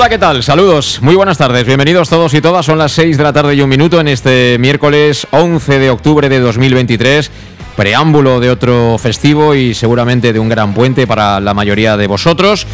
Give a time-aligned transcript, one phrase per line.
[0.00, 0.42] Hola, ¿qué tal?
[0.42, 2.64] Saludos, muy buenas tardes, bienvenidos todos y todas.
[2.64, 6.30] Son las 6 de la tarde y un minuto en este miércoles 11 de octubre
[6.30, 7.30] de 2023.
[7.76, 12.66] Preámbulo de otro festivo y seguramente de un gran puente para la mayoría de vosotros.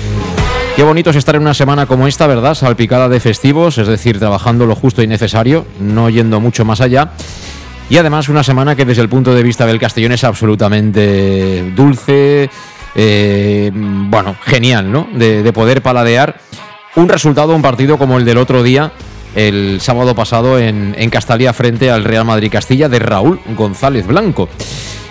[0.76, 2.54] Qué bonito es estar en una semana como esta, ¿verdad?
[2.54, 7.10] Salpicada de festivos, es decir, trabajando lo justo y necesario, no yendo mucho más allá.
[7.90, 12.48] Y además una semana que desde el punto de vista del Castellón es absolutamente dulce,
[12.94, 15.08] eh, bueno, genial, ¿no?
[15.12, 16.46] De, de poder paladear
[16.96, 18.90] un resultado, un partido como el del otro día,
[19.34, 21.10] el sábado pasado en, en
[21.52, 24.48] frente al Real Madrid Castilla de Raúl González Blanco.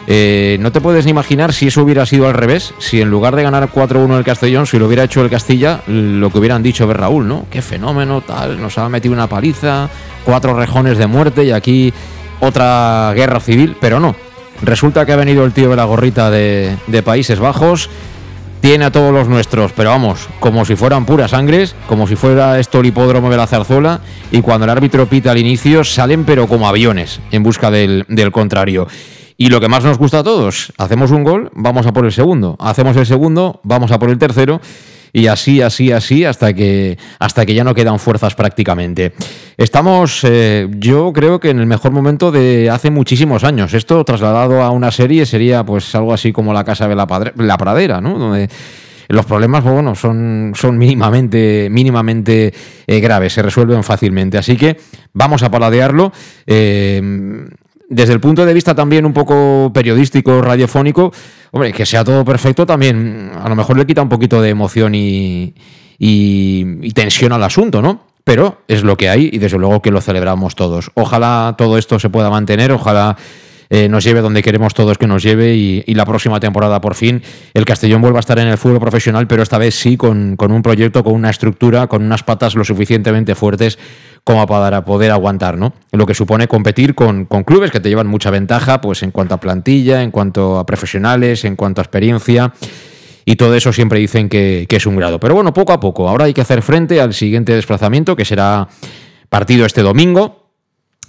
[0.08, 3.36] Eh, no te puedes ni imaginar si eso hubiera sido al revés, si en lugar
[3.36, 6.86] de ganar 4-1 el Castellón, si lo hubiera hecho el Castilla, lo que hubieran dicho
[6.88, 7.46] de Raúl, ¿no?
[7.50, 9.90] Qué fenómeno, tal, nos ha metido una paliza,
[10.24, 11.94] cuatro rejones de muerte y aquí
[12.40, 14.16] otra guerra civil, pero no.
[14.62, 17.90] Resulta que ha venido el tío de la gorrita de Países Bajos,
[18.66, 22.60] tiene a todos los nuestros, pero vamos, como si fueran puras sangres, como si fuera
[22.60, 26.48] esto el hipódromo de la zarzuela, y cuando el árbitro pita al inicio salen pero
[26.48, 28.88] como aviones en busca del, del contrario.
[29.38, 32.12] Y lo que más nos gusta a todos, hacemos un gol, vamos a por el
[32.12, 34.60] segundo, hacemos el segundo, vamos a por el tercero,
[35.16, 39.14] y así, así, así, hasta que, hasta que ya no quedan fuerzas prácticamente.
[39.56, 43.74] Estamos, eh, yo creo que en el mejor momento de hace muchísimos años.
[43.74, 47.08] Esto trasladado a una serie sería pues algo así como La Casa de la,
[47.58, 48.20] Pradera, ¿no?
[48.20, 48.50] Donde
[49.08, 52.54] los problemas, pues, bueno, son, son mínimamente, mínimamente
[52.86, 54.38] eh, graves, se resuelven fácilmente.
[54.38, 54.76] Así que
[55.14, 56.12] vamos a paladearlo.
[56.46, 57.02] Eh,
[57.90, 61.12] desde el punto de vista también un poco periodístico, radiofónico,
[61.52, 64.96] hombre, que sea todo perfecto también a lo mejor le quita un poquito de emoción
[64.96, 65.54] y,
[66.00, 68.08] y, tensión al asunto, ¿no?
[68.24, 70.90] Pero es lo que hay y desde luego que lo celebramos todos.
[70.96, 73.16] Ojalá todo esto se pueda mantener, ojalá
[73.70, 77.22] eh, nos lleve donde queremos todos que nos lleve y, la próxima temporada por fin
[77.54, 80.62] el Castellón vuelva a estar en el fútbol profesional, pero esta vez sí con un
[80.64, 83.78] proyecto, con una estructura, con unas patas lo suficientemente fuertes
[84.26, 85.72] como para poder aguantar, ¿no?
[85.92, 89.40] Lo que supone competir con, clubes que te llevan mucha ventaja, pues en cuanto a
[89.40, 92.52] plantilla, en cuanto a profesionales, en cuanto a experiencia.
[93.24, 95.20] Y todo eso siempre dicen que es un grado.
[95.20, 96.10] Pero bueno, poco a poco.
[96.10, 98.68] Ahora hay que hacer frente al siguiente desplazamiento, que será
[99.30, 100.45] partido este domingo,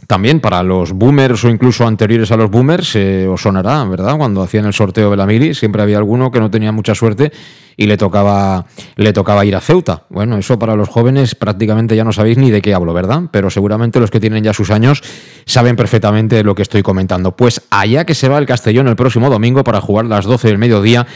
[0.07, 4.17] también para los boomers o incluso anteriores a los boomers, eh, os sonará, ¿verdad?
[4.17, 7.33] Cuando hacían el sorteo de la mili, siempre había alguno que no tenía mucha suerte
[7.77, 10.05] y le tocaba, le tocaba ir a Ceuta.
[10.09, 13.23] Bueno, eso para los jóvenes prácticamente ya no sabéis ni de qué hablo, ¿verdad?
[13.31, 15.03] Pero seguramente los que tienen ya sus años
[15.45, 17.37] saben perfectamente de lo que estoy comentando.
[17.37, 20.59] Pues allá que se va el Castellón el próximo domingo para jugar las 12 del
[20.59, 21.07] mediodía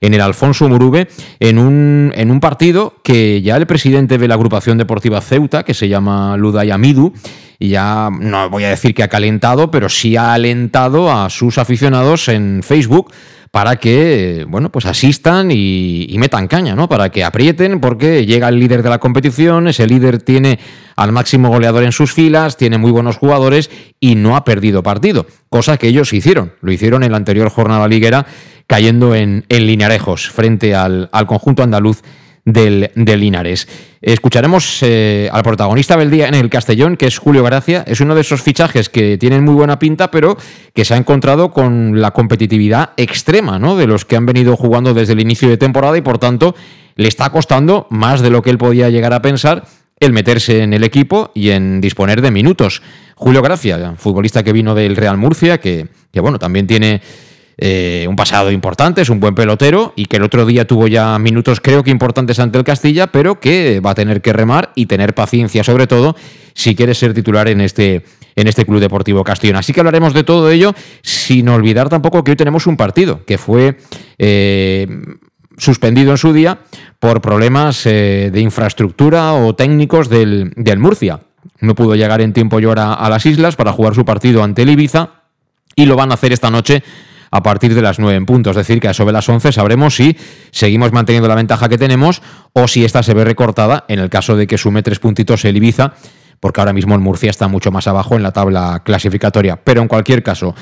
[0.00, 1.08] en el Alfonso Murube
[1.40, 5.74] en un, en un partido que ya el presidente de la agrupación deportiva Ceuta, que
[5.74, 7.12] se llama Luday Amidu,
[7.60, 12.28] ya no voy a decir que ha calentado, pero sí ha alentado a sus aficionados
[12.28, 13.12] en Facebook
[13.50, 16.88] para que, bueno, pues asistan y, y, metan caña, ¿no?
[16.88, 20.58] Para que aprieten, porque llega el líder de la competición, ese líder tiene
[20.96, 23.70] al máximo goleador en sus filas, tiene muy buenos jugadores
[24.00, 27.88] y no ha perdido partido, cosa que ellos hicieron, lo hicieron en la anterior jornada
[27.88, 28.26] liguera,
[28.68, 32.02] cayendo en, en Linarejos, frente al, al conjunto andaluz
[32.44, 33.66] del, del, Linares.
[34.00, 37.82] Escucharemos eh, al protagonista del día en el Castellón, que es Julio Gracia.
[37.86, 40.36] Es uno de esos fichajes que tienen muy buena pinta, pero
[40.74, 43.76] que se ha encontrado con la competitividad extrema ¿no?
[43.76, 46.54] de los que han venido jugando desde el inicio de temporada y por tanto
[46.94, 49.64] le está costando más de lo que él podía llegar a pensar
[49.98, 52.82] el meterse en el equipo y en disponer de minutos.
[53.14, 57.00] Julio Gracia, futbolista que vino del Real Murcia, que, que bueno, también tiene
[57.58, 61.18] eh, un pasado importante, es un buen pelotero y que el otro día tuvo ya
[61.18, 64.86] minutos creo que importantes ante el Castilla, pero que va a tener que remar y
[64.86, 66.14] tener paciencia sobre todo
[66.54, 68.04] si quiere ser titular en este,
[68.36, 69.56] en este Club Deportivo Castellón.
[69.56, 73.38] Así que hablaremos de todo ello sin olvidar tampoco que hoy tenemos un partido que
[73.38, 73.76] fue...
[74.18, 74.86] Eh,
[75.58, 76.60] suspendido en su día
[76.98, 81.20] por problemas eh, de infraestructura o técnicos del, Murcia.
[81.60, 84.62] No pudo llegar en tiempo y hora a las islas para jugar su partido ante
[84.62, 85.10] el Ibiza
[85.74, 86.82] y lo van a hacer esta noche
[87.30, 88.50] a partir de las 9 en punto.
[88.50, 90.16] Es decir, que a de las 11 sabremos si
[90.50, 92.22] seguimos manteniendo la ventaja que tenemos
[92.52, 95.56] o si esta se ve recortada en el caso de que sume tres puntitos el
[95.56, 95.94] Ibiza,
[96.40, 99.56] porque ahora mismo el Murcia está mucho más abajo en la tabla clasificatoria.
[99.56, 100.54] Pero en cualquier caso,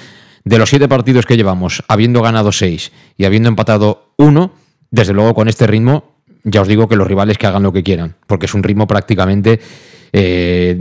[0.45, 4.53] de los siete partidos que llevamos, habiendo ganado seis y habiendo empatado uno,
[4.91, 7.83] desde luego con este ritmo, ya os digo que los rivales que hagan lo que
[7.83, 9.61] quieran, porque es un ritmo prácticamente
[10.19, 10.75] eh,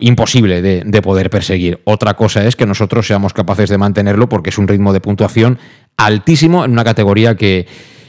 [0.00, 1.78] imposible de, de, poder perseguir.
[1.84, 5.58] Otra cosa es que nosotros seamos capaces de mantenerlo porque es un ritmo de puntuación
[5.98, 7.66] altísimo en una categoría que,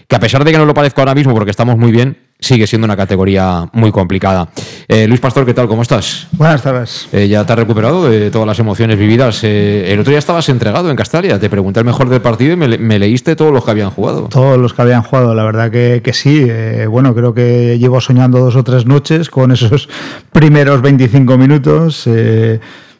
[0.08, 2.66] que a pesar de que no lo parezca ahora mismo porque estamos muy bien, sigue
[2.68, 4.48] siendo una categoría muy complicada.
[4.88, 5.68] Eh, Luis Pastor, ¿qué tal?
[5.68, 6.28] ¿Cómo estás?
[6.32, 7.10] Buenas tardes.
[7.12, 9.44] Eh, ¿Ya te has recuperado de todas las emociones vividas?
[9.44, 12.56] Eh, el otro día estabas entregado en Castalia, te pregunté el mejor del partido y
[12.56, 14.30] me, leíste todos los que habían jugado.
[14.30, 16.48] Todos los que habían jugado, la verdad que, que sí.
[16.90, 19.90] bueno, creo que llevo soñando dos o tres noches con esos
[20.32, 22.08] primeros 25 minutos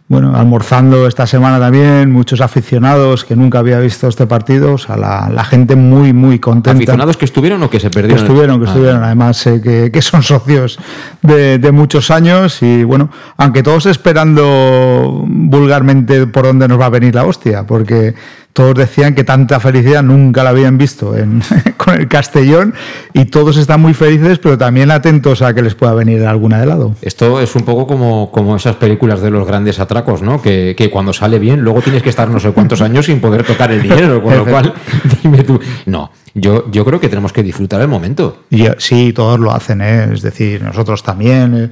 [0.10, 4.98] bueno, almorzando esta semana también, muchos aficionados que nunca había visto este partido, o sea,
[4.98, 6.72] la, gente muy, muy contenta.
[6.72, 8.18] ¿Aficionados que estuvieron o que se perdieron?
[8.18, 8.70] Que estuvieron, que ah.
[8.70, 10.80] estuvieron, además que, que, son socios
[11.22, 16.90] de, de, muchos años y bueno, aunque todos esperando vulgarmente por dónde nos va a
[16.90, 18.16] venir la hostia, porque
[18.54, 21.42] todos decían que tanta felicidad nunca la habían visto en,
[21.78, 22.74] con el Castellón
[23.14, 26.66] y todos están muy felices, pero también atentos a que les pueda venir alguna de
[26.66, 26.96] lado.
[27.02, 30.42] Esto es un poco como, como esas películas de los grandes atracos, ¿no?
[30.42, 33.44] Que, que cuando sale bien, luego tienes que estar no sé cuántos años sin poder
[33.44, 34.74] tocar el dinero, con lo cual,
[35.24, 35.60] dime tú.
[35.86, 38.44] No, yo, yo creo que tenemos que disfrutar el momento.
[38.50, 40.10] Y, sí, todos lo hacen, ¿eh?
[40.14, 41.56] es decir, nosotros también.
[41.56, 41.70] ¿eh?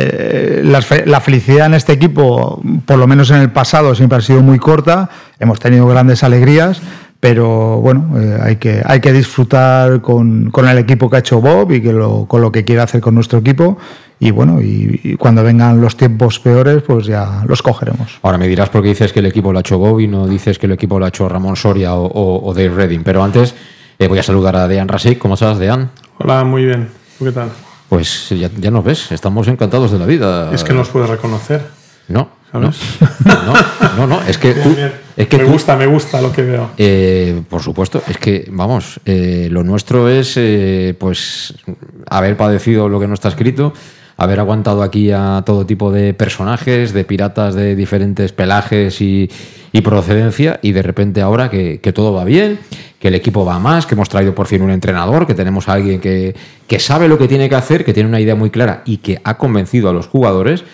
[0.00, 4.42] Eh, la, felicidad en este equipo, por lo menos en el pasado, siempre ha sido
[4.42, 5.10] muy corta.
[5.40, 6.80] Hemos tenido grandes alegrías,
[7.18, 11.72] pero bueno, eh, hay, que, hay que disfrutar con, el equipo que ha hecho Bob
[11.72, 11.92] y que
[12.28, 13.76] con lo que quiere hacer con nuestro equipo.
[14.20, 18.20] Y bueno, y, cuando vengan los tiempos peores, pues ya los cogeremos.
[18.22, 20.28] Ahora me dirás por qué dices que el equipo lo ha hecho Bob y no
[20.28, 23.02] dices que el equipo lo ha hecho Ramón Soria o, Dave Redding.
[23.02, 23.52] Pero antes
[23.98, 25.18] eh, voy a saludar a Dean Rasik.
[25.18, 25.90] ¿Cómo estás, Dean?
[26.18, 26.88] Hola, muy bien.
[27.18, 27.50] ¿Qué tal?
[27.88, 30.52] Pues ya, ya, nos ves, estamos encantados de la vida.
[30.52, 31.62] Es que nos puedes reconocer.
[32.08, 32.76] No, ¿sabes?
[33.96, 34.76] No, no, es que tú.
[35.16, 36.70] Es que me gusta, me gusta lo que veo.
[36.76, 41.54] Eh, por supuesto, es que, vamos, eh, lo nuestro es, eh, pues,
[42.08, 43.72] haber padecido lo que no está escrito,
[44.18, 49.30] haber aguantado aquí a todo tipo de personajes, de piratas de diferentes pelajes y,
[49.84, 52.58] procedencia, y de repente ahora que, todo va bien
[52.98, 55.74] que el equipo va más, que hemos traído por fin un entrenador, que tenemos a
[55.74, 56.34] alguien que,
[56.80, 59.38] sabe lo que tiene que hacer, que tiene una idea muy clara y que ha
[59.38, 60.64] convencido a los jugadores.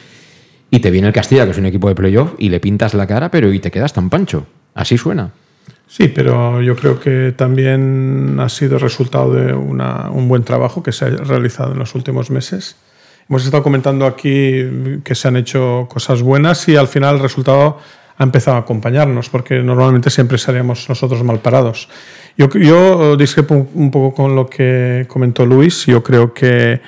[0.71, 3.07] Y te viene el Castilla, que es un equipo de playoff, y le pintas la
[3.07, 4.47] cara, pero y te quedas tan pancho.
[4.75, 5.33] Así suena.
[5.87, 11.05] Sí, pero yo creo que también ha sido resultado de un buen trabajo que se
[11.05, 12.77] ha realizado en los últimos meses.
[13.29, 17.79] Hemos estado comentando aquí que se han hecho cosas buenas y al final el resultado
[18.17, 21.89] ha empezado a acompañarnos, porque normalmente siempre estaríamos nosotros mal parados.
[22.37, 25.87] Yo, yo discrepo un poco con lo que comentó Luis.
[25.87, 26.81] Yo creo que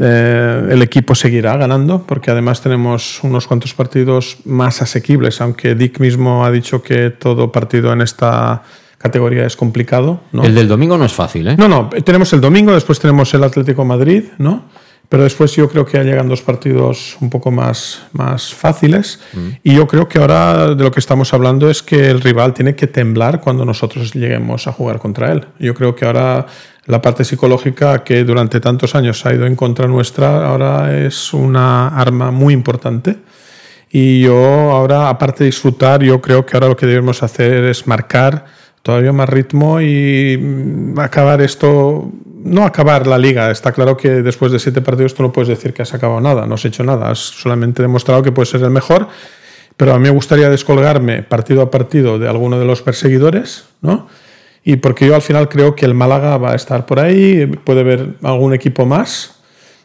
[0.00, 6.00] eh, el equipo seguirá ganando, porque además tenemos unos cuantos partidos más asequibles, aunque Dick
[6.00, 8.62] mismo ha dicho que todo partido en esta
[8.98, 10.20] categoría es complicado.
[10.32, 10.44] ¿no?
[10.44, 11.56] El del domingo no es fácil, ¿eh?
[11.58, 14.64] No, no, tenemos el domingo, después tenemos el Atlético Madrid, ¿no?
[15.12, 19.20] Pero después yo creo que ya llegan dos partidos un poco más, más fáciles.
[19.34, 19.48] Mm.
[19.62, 22.74] Y yo creo que ahora de lo que estamos hablando es que el rival tiene
[22.74, 25.44] que temblar cuando nosotros lleguemos a jugar contra él.
[25.58, 26.46] Yo creo que ahora
[26.86, 31.88] la parte psicológica que durante tantos años ha ido en contra nuestra, ahora es una
[31.88, 33.18] arma muy importante.
[33.90, 37.86] Y yo ahora, aparte de disfrutar, yo creo que ahora lo que debemos hacer es
[37.86, 38.46] marcar
[38.82, 42.10] todavía más ritmo y mm, acabar esto
[42.44, 43.50] no acabar la liga.
[43.50, 46.46] Está claro que después de siete partidos tú no puedes decir que has acabado nada,
[46.46, 49.08] no has hecho nada, has solamente demostrado que puedes ser el mejor.
[49.76, 54.06] Pero a mí me gustaría descolgarme partido a partido de alguno de los perseguidores, ¿no?
[54.64, 57.80] Y porque yo al final creo que el Málaga va a estar por ahí, puede
[57.80, 59.40] haber algún equipo más,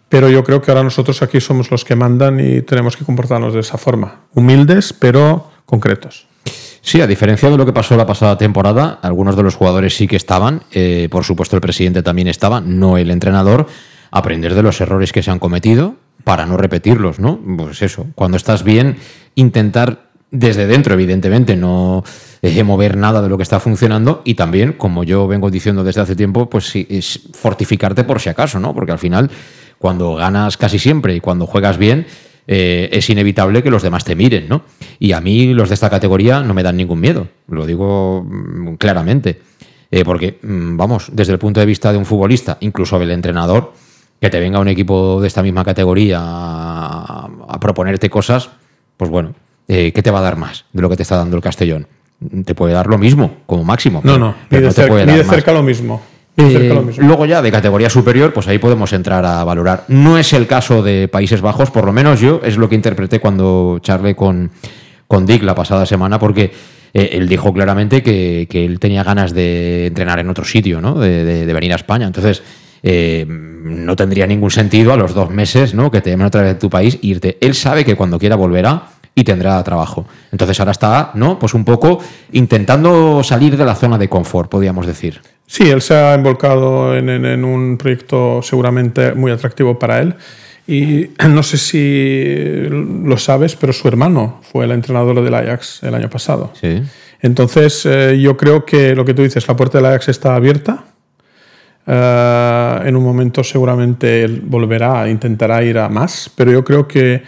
[0.09, 3.53] pero yo creo que ahora nosotros aquí somos los que mandan y tenemos que comportarnos
[3.53, 4.21] de esa forma.
[4.33, 6.27] Humildes, pero concretos.
[6.87, 10.07] Sí, a diferencia de lo que pasó la pasada temporada, algunos de los jugadores sí
[10.07, 13.67] que estaban, eh, por supuesto el presidente también estaba, no el entrenador,
[14.09, 17.41] aprender de los errores que se han cometido para no repetirlos, ¿no?
[17.57, 18.95] Pues eso, cuando estás bien,
[19.35, 22.05] intentar desde dentro, evidentemente, no
[22.41, 25.99] eh, mover nada de lo que está funcionando y también, como yo vengo diciendo desde
[25.99, 28.73] hace tiempo, pues sí, es fortificarte por si acaso, ¿no?
[28.73, 29.29] Porque al final,
[29.77, 32.07] cuando ganas casi siempre y cuando juegas bien,
[32.47, 34.61] eh, es inevitable que los demás te miren, ¿no?
[34.99, 38.75] Y a mí los de esta categoría no me dan ningún miedo, lo digo mm,
[38.75, 39.41] claramente.
[39.91, 43.73] Eh, porque, mm, vamos, desde el punto de vista de un futbolista, incluso del entrenador,
[44.19, 48.49] que te venga un equipo de esta misma categoría a, a proponerte cosas,
[48.97, 49.33] pues bueno,
[49.67, 51.87] eh, ¿qué te va a dar más de lo que te está dando el Castellón?
[52.45, 54.01] Te puede dar lo mismo, como máximo.
[54.03, 55.35] No, pero- no, ni pero de, no te puede ni dar de más.
[55.35, 56.01] cerca lo mismo.
[56.39, 59.85] Eh, luego ya de categoría superior, pues ahí podemos entrar a valorar.
[59.87, 63.19] No es el caso de Países Bajos, por lo menos yo es lo que interpreté
[63.19, 64.51] cuando charlé con,
[65.07, 66.51] con Dick la pasada semana, porque
[66.93, 70.93] eh, él dijo claramente que, que él tenía ganas de entrenar en otro sitio, ¿no?
[70.99, 72.05] de, de- de venir a España.
[72.05, 72.43] Entonces,
[72.83, 75.89] eh, no tendría ningún sentido a los dos meses ¿no?
[75.89, 77.37] que te llamen otra vez de tu país irte.
[77.41, 78.83] Él sabe que cuando quiera volverá
[79.19, 80.05] y tendrá trabajo.
[80.31, 81.39] Entonces ahora está, ¿no?
[81.39, 81.97] Pues un poco
[82.33, 85.21] intentando salir de la zona de confort, podríamos decir.
[85.47, 90.13] Sí, él se ha involucrado en, en- en un proyecto seguramente muy atractivo para él.
[90.67, 95.95] Y no sé si lo sabes, pero su hermano fue el entrenador del Ajax el
[95.95, 96.51] año pasado.
[96.53, 96.83] Sí.
[97.19, 100.83] Entonces, eh, yo creo que lo que tú dices, la puerta del Ajax está abierta.
[101.87, 107.23] Eh, en un momento seguramente él volverá, intentará ir a más, pero yo creo que,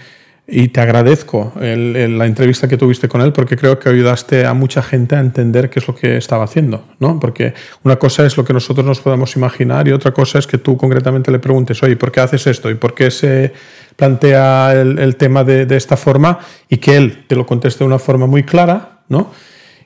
[0.51, 4.46] y te agradezco el- el- la entrevista que tuviste con él, porque creo que ayudaste
[4.46, 7.20] a mucha gente a entender qué es lo que estaba haciendo, ¿no?
[7.20, 7.53] Porque
[7.84, 10.75] una cosa es lo que nosotros nos podemos imaginar y otra cosa es que tú
[10.77, 12.70] concretamente le preguntes, oye, ¿por qué haces esto?
[12.70, 13.53] ¿Y por qué se
[13.96, 16.39] plantea el, el tema de, de esta forma?
[16.70, 19.32] Y que él te lo conteste de una forma muy clara, ¿no?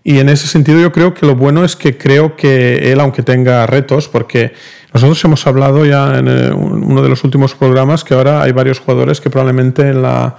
[0.05, 3.23] Y en ese sentido yo creo que lo bueno es que creo que él, aunque
[3.23, 4.51] tenga retos, porque
[4.93, 8.51] nosotros hemos hablado ya en eh, un- uno de los últimos programas que ahora hay
[8.51, 10.35] varios jugadores que probablemente en la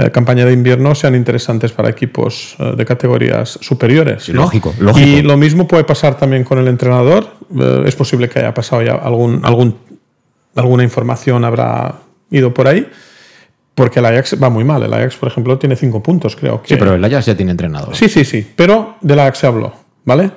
[0.00, 4.28] eh, campaña de invierno sean interesantes para equipos eh, de categorías superiores.
[4.28, 4.42] ¿no?
[4.42, 5.04] lógico, lógico.
[5.04, 7.26] Y lo mismo puede pasar también con el entrenador.
[7.58, 9.76] Eh, es posible que haya pasado ya algún, algún,
[10.54, 11.96] alguna información habrá
[12.30, 12.88] ido por ahí.
[13.74, 14.84] Porque el Ajax va muy mal.
[14.84, 16.62] El Ajax, por ejemplo, tiene cinco puntos, creo.
[16.62, 16.68] Que...
[16.68, 17.96] Sí, pero el Ajax ya tiene entrenador.
[17.96, 19.72] Sí, sí, sí, pero de la que se habló,
[20.04, 20.30] ¿vale?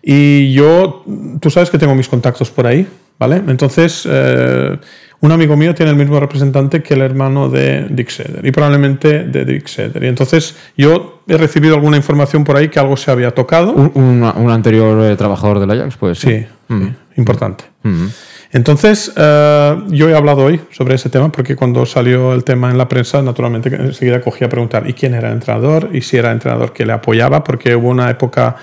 [0.00, 1.04] Y yo,
[1.40, 2.86] tú sabes que tengo mis contactos por ahí,
[3.18, 3.42] ¿vale?
[3.48, 4.78] Entonces, eh,
[5.20, 9.24] un amigo mío tiene el mismo representante que el hermano de Dick Seder y probablemente
[9.24, 10.04] de Dick Seder.
[10.04, 13.72] Y entonces yo he recibido alguna información por ahí que algo se había tocado.
[13.72, 16.76] Un, anterior eh, trabajador del Ajax, pues Sí, sí,
[17.16, 17.64] importante.
[17.82, 18.06] Mm.
[18.52, 22.78] Entonces, eh, yo he hablado hoy sobre ese tema porque cuando salió el tema en
[22.78, 25.90] la prensa, naturalmente enseguida cogí a preguntar ¿y quién era el entrenador?
[25.92, 28.56] Y si era el entrenador que le apoyaba, porque hubo una época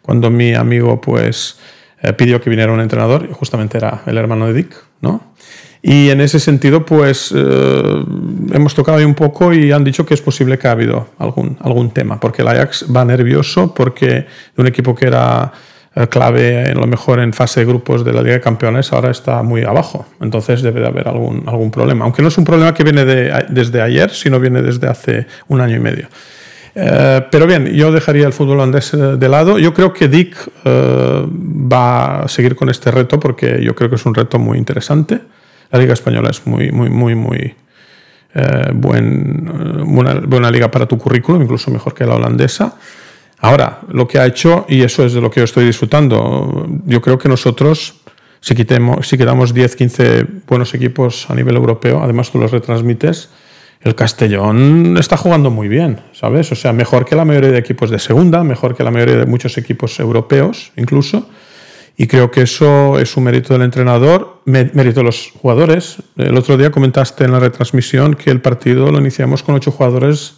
[0.00, 1.58] cuando mi amigo pues
[2.02, 5.32] eh, pidió que viniera un entrenador y justamente era el hermano de Dick, ¿no?
[5.84, 8.04] Y en ese sentido, pues eh,
[8.52, 11.58] hemos tocado ahí un poco y han dicho que es posible que ha habido algún,
[11.60, 14.26] algún tema, porque el Ajax va nervioso, porque de
[14.58, 15.50] un equipo que era
[15.96, 19.10] eh, clave en lo mejor en fase de grupos de la Liga de Campeones ahora
[19.10, 20.06] está muy abajo.
[20.20, 22.04] Entonces debe de haber algún, algún problema.
[22.04, 25.60] Aunque no es un problema que viene de- desde ayer, sino viene desde hace un
[25.60, 26.06] año y medio.
[26.76, 29.58] Eh, pero bien, yo dejaría el fútbol holandés de lado.
[29.58, 34.06] Yo creo que Dick va a seguir con este reto porque yo creo que es
[34.06, 35.18] un reto muy interesante.
[35.72, 37.54] La Liga Española es muy, muy, muy, muy
[38.34, 42.76] eh, buen, eh, buena, liga para tu currículum, incluso mejor que la holandesa.
[43.38, 47.00] Ahora, lo que ha hecho, y eso es de lo que yo estoy disfrutando, yo
[47.00, 48.02] creo que nosotros,
[48.40, 53.30] si, quitemos, si quedamos 10, 15 buenos equipos a nivel europeo, además tú los retransmites,
[53.80, 56.52] el Castellón está jugando muy bien, ¿sabes?
[56.52, 59.26] O sea, mejor que la mayoría de equipos de segunda, mejor que la mayoría de
[59.26, 61.28] muchos equipos europeos incluso.
[61.96, 65.98] Y creo que eso es un mérito del entrenador, mé- mérito de los jugadores.
[66.16, 70.36] El otro día comentaste en la retransmisión que el partido lo iniciamos con ocho jugadores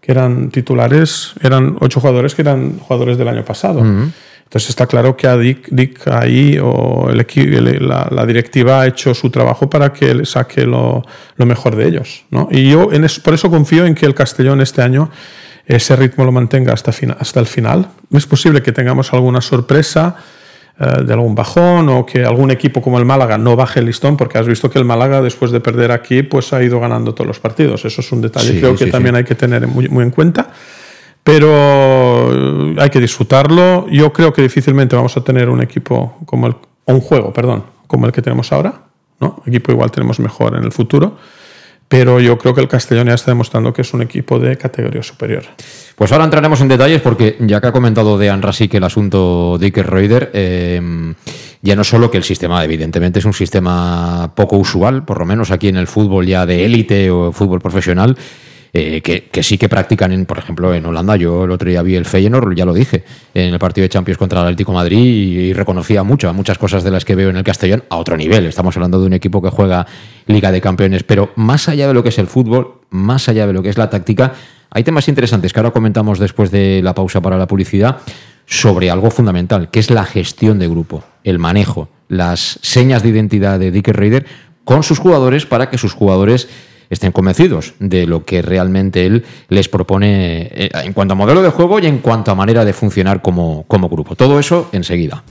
[0.00, 3.80] que eran titulares, eran ocho jugadores que eran jugadores del año pasado.
[3.80, 8.86] Entonces está claro que a Dick, Dick ahí o el el- la, la directiva ha
[8.86, 11.02] hecho su trabajo para que le saque lo,
[11.36, 12.24] lo mejor de ellos.
[12.30, 12.48] ¿no?
[12.50, 15.10] Y yo en es- por eso confío en que el Castellón este año
[15.66, 17.88] ese ritmo lo mantenga hasta, fina- hasta el final.
[18.12, 20.16] Es posible que tengamos alguna sorpresa
[20.80, 24.16] eh, de algún bajón o que algún equipo como el Málaga no baje el listón,
[24.16, 27.26] porque has visto que el Málaga después de perder aquí pues ha ido ganando todos
[27.26, 27.84] los partidos.
[27.84, 30.10] Eso es un detalle Sí, creo que sí, también hay que tener muy, muy en
[30.10, 30.50] cuenta.
[31.22, 31.48] Pero
[32.32, 33.86] eh, hay que disfrutarlo.
[33.90, 38.06] Yo creo que difícilmente vamos a tener un equipo como el, un juego, perdón, como
[38.06, 38.82] el que tenemos ahora.
[39.20, 39.42] ¿no?
[39.46, 41.16] Equipo igual tenemos mejor en el futuro.
[41.92, 45.02] Pero yo creo que el Castellón ya está demostrando que es un equipo de categoría
[45.02, 45.42] superior.
[45.94, 49.66] Pues ahora entraremos en detalles porque ya que ha comentado de Rasic el asunto de
[49.66, 50.80] Iker Reuter, eh,
[51.60, 55.50] ya no solo que el sistema evidentemente es un sistema poco usual, por lo menos
[55.50, 58.16] aquí en el fútbol ya de élite o fútbol profesional,
[58.74, 61.16] eh, que, sí que practican, en, por ejemplo, en Holanda.
[61.16, 64.16] Yo el otro día vi el Feyenoord, ya lo dije, en el partido de Champions
[64.16, 67.44] contra el Atlético Madrid y, reconocía mucho muchas cosas de las que veo en el
[67.44, 68.46] Castellón a otro nivel.
[68.46, 69.86] Estamos hablando de un equipo que juega
[70.26, 73.52] Liga de Campeones, pero más allá de lo que es el fútbol, más allá de
[73.52, 74.32] lo que es la táctica,
[74.70, 77.98] hay temas interesantes que ahora comentamos después de la pausa para la publicidad
[78.46, 83.58] sobre algo fundamental, que es la gestión de grupo, el manejo, las señas de identidad
[83.58, 84.24] de Dick Raider
[84.64, 86.48] con sus jugadores para que sus jugadores
[86.92, 91.50] estén convencidos de lo que realmente él les propone eh, en cuanto a modelo de
[91.50, 94.14] juego y en cuanto a manera de funcionar como, como grupo.
[94.14, 95.24] Todo eso enseguida.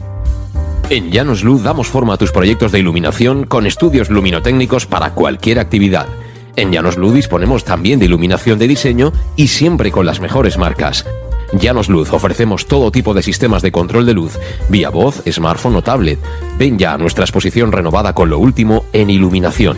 [0.89, 5.59] En Llanos Luz damos forma a tus proyectos de iluminación con estudios luminotécnicos para cualquier
[5.59, 6.07] actividad.
[6.55, 11.05] En Llanos Luz disponemos también de iluminación de diseño y siempre con las mejores marcas.
[11.53, 14.37] Llanos Luz ofrecemos todo tipo de sistemas de control de luz,
[14.69, 16.19] vía voz, smartphone o tablet.
[16.57, 19.77] Ven ya a nuestra exposición renovada con lo último en iluminación.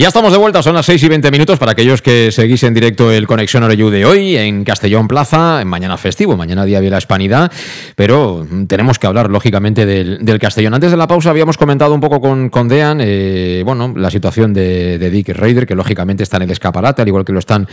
[0.00, 2.72] Ya estamos de vuelta, son las 6 y 20 minutos para aquellos que seguís en
[2.72, 6.88] directo el Conexión Oreyú de hoy en Castellón Plaza, en mañana festivo, mañana día de
[6.88, 7.50] la Hispanidad,
[7.96, 10.74] pero tenemos que hablar lógicamente del, del Castellón.
[10.74, 14.54] Antes de la pausa habíamos comentado un poco con, con Dean, eh, bueno, la situación
[14.54, 17.66] de, de Dick Raider, que lógicamente está en el escaparate, al igual que lo están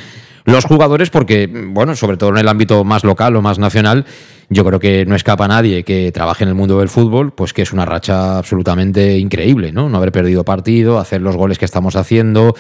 [0.46, 4.06] los jugadores, porque, bueno, sobre todo en el ámbito más local o más nacional,
[4.50, 7.54] yo creo que no escapa a nadie que trabaje en el mundo del fútbol, pues
[7.54, 9.90] que es una racha absolutamente increíble, ¿no?
[9.90, 12.56] No haber perdido partido, hacer los goles que estamos haciendo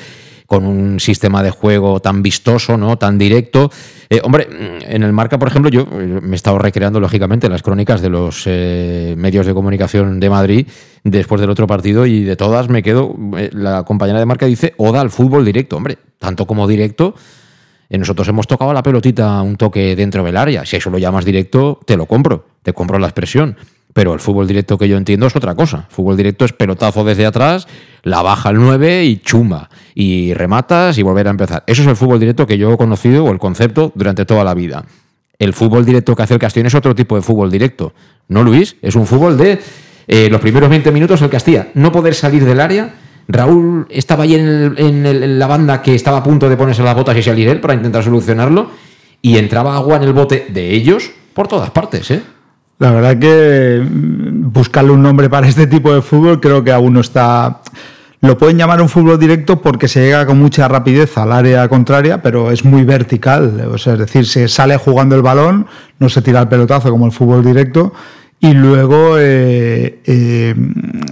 [0.45, 2.97] con un sistema de juego tan vistoso, ¿no?
[2.97, 3.71] Tan directo.
[4.09, 4.47] Eh, hombre,
[4.81, 8.09] en el marca, por ejemplo, yo eh, me he estado recreando, lógicamente, las crónicas de
[8.09, 10.67] los eh, medios de comunicación de Madrid
[11.03, 13.15] después del otro partido y de todas me quedo.
[13.37, 15.77] eh, la compañera de marca dice Oda al fútbol directo.
[15.77, 17.15] Hombre, tanto como directo.
[17.89, 20.65] Eh, Nosotros hemos tocado la pelotita un toque dentro del área.
[20.65, 23.57] Si eso lo llamas directo, te lo compro, te compro la expresión.
[23.93, 25.87] Pero el fútbol directo que yo entiendo es otra cosa.
[25.89, 27.65] Fútbol directo es pelotazo desde atrás,
[28.03, 29.69] la baja al 9 y chumba.
[29.93, 31.63] Y rematas y volver a empezar.
[31.65, 34.53] Eso es el fútbol directo que yo he conocido o el concepto durante toda la
[34.53, 34.83] vida.
[35.39, 37.93] El fútbol directo que hace el Castellón es otro tipo de fútbol directo.
[38.27, 38.75] ¿No, Luis?
[38.81, 39.59] Es un fútbol de
[40.07, 41.69] eh, los primeros 20 minutos el Castilla.
[41.73, 42.95] No poder salir del área.
[43.27, 46.57] Raúl estaba ahí en, el- en el- en la banda que estaba a punto de
[46.57, 48.69] ponerse las botas y salir él para intentar solucionarlo.
[49.21, 52.21] Y entraba agua en el bote de ellos por todas partes, ¿eh?
[52.77, 56.93] La verdad que mm, buscarle un nombre para este tipo de fútbol creo que aún
[56.93, 57.61] no está...
[58.21, 62.21] Lo pueden llamar un fútbol directo porque se llega con mucha rapidez al área contraria,
[62.23, 63.67] pero es muy vertical.
[63.71, 65.67] O sea, es decir, se sale jugando el balón,
[65.99, 67.93] no se tira el pelotazo como el fútbol directo.
[68.37, 70.53] Y luego, eh, eh,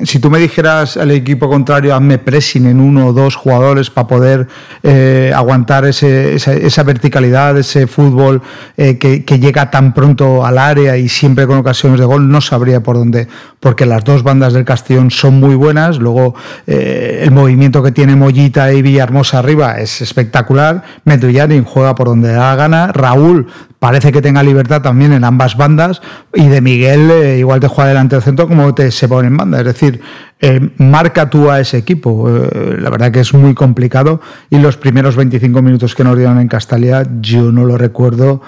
[0.04, 4.08] si tú me dijeras al equipo contrario, hazme pressing en uno o dos jugadores para
[4.08, 4.48] poder
[4.84, 8.42] eh, aguantar ese- esa, esa verticalidad, ese fútbol
[8.76, 12.98] que, llega tan pronto al área y siempre con ocasiones de gol, no sabría por
[12.98, 13.28] dónde,
[13.60, 15.98] porque las dos bandas del Castellón son muy buenas.
[15.98, 16.36] Luego,
[16.68, 20.84] el movimiento que tiene Mollita y Villahermosa arriba es espectacular.
[21.06, 22.92] Medullanin juega por donde da la gana.
[22.92, 23.48] Raúl
[23.84, 26.02] parece que tenga libertad también en ambas bandas
[26.34, 29.36] y de Miguel eh, igual te juega delante del centro como te se pone en
[29.36, 29.60] banda.
[29.60, 30.00] Es decir,
[30.40, 32.30] eh, marca tú a ese equipo.
[32.30, 36.40] Eh, la verdad que es muy complicado y los primeros 25 minutos que nos dieron
[36.40, 38.42] en Castalia yo no lo recuerdo.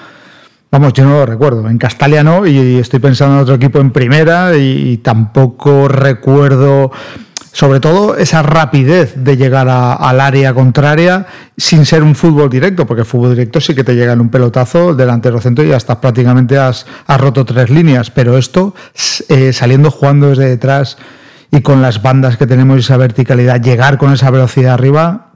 [0.72, 1.68] Vamos, yo no lo recuerdo.
[1.68, 6.94] En Castalia no, y estoy pensando en otro equipo en primera, y, y tampoco recuerdo,
[7.58, 12.86] sobre todo, esa rapidez de llegar a- al área contraria sin ser un fútbol directo,
[12.86, 16.02] porque el fútbol directo sí que te llega en un pelotazo delantero centro y hasta
[16.02, 16.86] prácticamente has,
[17.18, 18.12] roto tres líneas.
[18.12, 18.76] Pero esto,
[19.30, 20.98] eh, saliendo jugando desde detrás
[21.50, 25.32] y con las bandas que tenemos y esa verticalidad, llegar con esa velocidad arriba.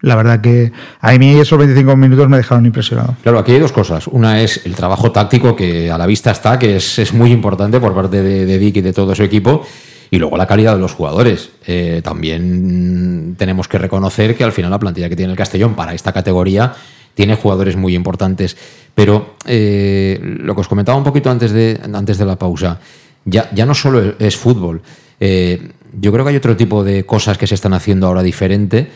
[0.00, 3.14] La verdad que a mí esos 25 minutos me dejaron impresionado.
[3.22, 4.06] Claro, aquí hay dos cosas.
[4.06, 7.78] Una es el trabajo táctico que a la vista está, que es, es muy importante
[7.78, 9.66] por parte de, de Dick y de todo su equipo.
[10.12, 11.52] Y luego la calidad de los jugadores.
[11.66, 15.94] Eh, también tenemos que reconocer que al final la plantilla que tiene el Castellón para
[15.94, 16.74] esta categoría
[17.14, 18.54] tiene jugadores muy importantes.
[18.94, 22.78] Pero eh, lo que os comentaba un poquito antes de, antes de la pausa,
[23.24, 24.82] ya, ya no solo es fútbol.
[25.18, 28.90] Eh, yo creo que hay otro tipo de cosas que se están haciendo ahora diferente,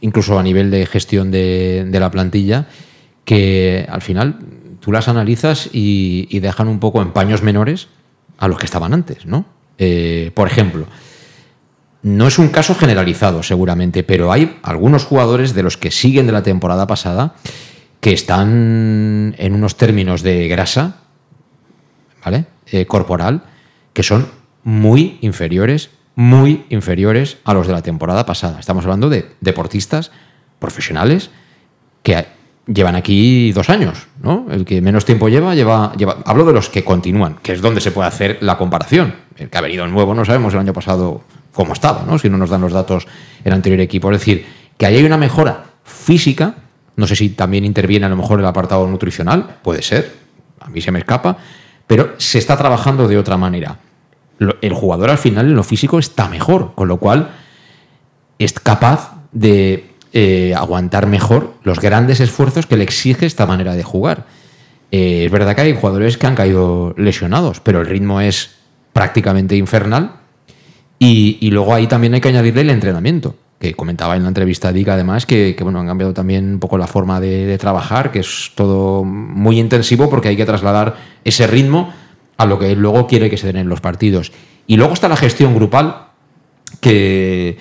[0.00, 2.66] incluso a nivel de gestión de, de la plantilla,
[3.24, 4.40] que al final
[4.80, 7.86] tú las analizas y, y dejan un poco en paños menores
[8.36, 9.55] a los que estaban antes, ¿no?
[9.78, 10.86] Eh, por ejemplo,
[12.02, 16.32] no es un caso generalizado seguramente, pero hay algunos jugadores de los que siguen de
[16.32, 17.34] la temporada pasada
[18.00, 20.98] que están en unos términos de grasa,
[22.24, 22.46] ¿vale?
[22.70, 23.42] Eh, corporal,
[23.92, 24.28] que son
[24.62, 28.60] muy inferiores, muy inferiores a los de la temporada pasada.
[28.60, 30.12] Estamos hablando de deportistas
[30.58, 31.30] profesionales
[32.02, 32.26] que
[32.66, 34.46] llevan aquí dos años, ¿no?
[34.50, 35.92] El que menos tiempo lleva, lleva.
[36.24, 39.14] Hablo de los que continúan, que es donde se puede hacer la comparación.
[39.36, 42.18] El que ha venido nuevo no sabemos el año pasado cómo estaba, ¿no?
[42.18, 43.06] Si no nos dan los datos
[43.44, 44.10] el anterior equipo.
[44.10, 46.54] Es decir, que ahí hay una mejora física.
[46.96, 50.14] No sé si también interviene a lo mejor el apartado nutricional, puede ser,
[50.60, 51.36] a mí se me escapa,
[51.86, 53.78] pero se está trabajando de otra manera.
[54.60, 57.32] El jugador al final en lo físico está mejor, con lo cual
[58.38, 63.82] es capaz de eh, aguantar mejor los grandes esfuerzos que le exige esta manera de
[63.82, 64.24] jugar.
[64.90, 68.52] Eh, es verdad que hay jugadores que han caído lesionados, pero el ritmo es
[68.94, 70.12] prácticamente infernal.
[70.98, 74.88] Y, luego ahí también hay que añadirle el entrenamiento que comentaba en la entrevista Dick
[74.88, 78.20] además que, que, bueno han cambiado también un poco la forma de, de, trabajar que
[78.20, 81.92] es todo muy intensivo porque hay que trasladar ese ritmo
[82.38, 84.32] a lo que él luego quiere que se den en los partidos
[84.66, 86.06] y luego está la gestión grupal
[86.80, 87.58] que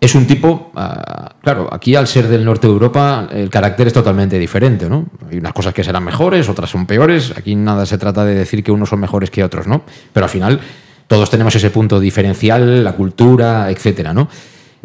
[0.00, 3.92] es un tipo uh, claro aquí al ser del norte de Europa el carácter es
[3.92, 7.98] totalmente diferente no hay unas cosas que serán mejores otras son peores aquí nada se
[7.98, 10.60] trata de decir que unos son mejores que otros no pero al final
[11.06, 14.28] todos tenemos ese punto diferencial la cultura etcétera no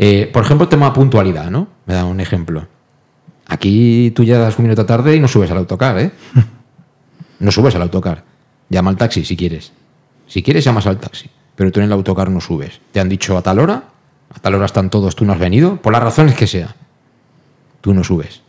[0.02, 1.68] eh, por ejemplo, tema puntualidad, ¿no?
[1.86, 2.66] Me da un ejemplo.
[3.48, 6.12] Aquí tú ya das un minuto tarde y no subes al autocar, ¿eh?
[7.40, 8.24] No subes al autocar.
[8.70, 9.74] Llama al taxi si quieres.
[10.26, 11.30] Si quieres, llamas al taxi.
[11.54, 12.80] Pero tú en el autocar no subes.
[12.94, 13.84] Te han dicho a tal hora,
[14.34, 16.76] a tal hora están todos, tú no has venido, por las razones que sea.
[17.82, 18.42] Tú no subes.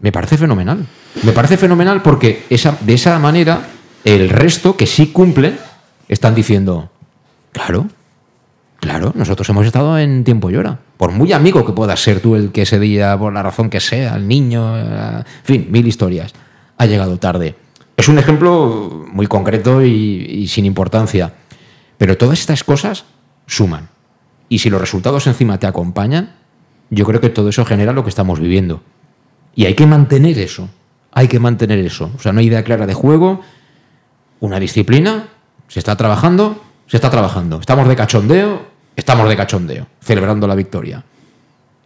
[0.00, 0.86] Me parece fenomenal.
[1.22, 3.68] Me parece fenomenal porque esa, de esa manera
[4.04, 5.58] el resto que sí cumplen
[6.08, 6.90] están diciendo,
[7.52, 7.86] claro,
[8.82, 10.76] Claro, nosotros hemos estado en tiempo y hora.
[10.96, 13.78] Por muy amigo que puedas ser tú el que ese día, por la razón que
[13.78, 16.32] sea, el niño, eh, en fin, mil historias,
[16.78, 17.54] ha llegado tarde.
[17.96, 21.32] Es un ejemplo muy concreto y sin importancia.
[22.02, 23.04] Pero todas estas cosas
[23.46, 23.88] suman.
[24.48, 26.34] Y si los resultados encima te acompañan,
[26.90, 28.82] yo creo que todo eso genera lo que estamos viviendo.
[29.54, 30.68] Y hay que mantener eso.
[31.12, 32.10] Hay que mantener eso.
[32.16, 33.42] O sea, no hay idea clara de juego,
[34.40, 35.28] una disciplina,
[35.68, 37.60] se está trabajando, se está trabajando.
[37.60, 41.04] Estamos de cachondeo, estamos de cachondeo, celebrando la victoria.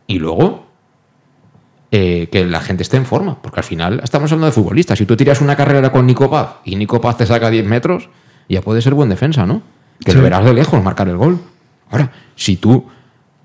[0.07, 0.65] Y luego,
[1.91, 4.97] eh, que la gente esté en forma, porque al final estamos hablando de futbolistas.
[4.97, 8.09] Si tú tiras una carrera con Nico Paz y Nico Paz te saca 10 metros,
[8.49, 9.76] ya puede ser buen defensa, ¿no?
[10.05, 10.17] Que sí.
[10.17, 11.39] lo verás de lejos marcar el gol.
[11.91, 12.87] Ahora, si tú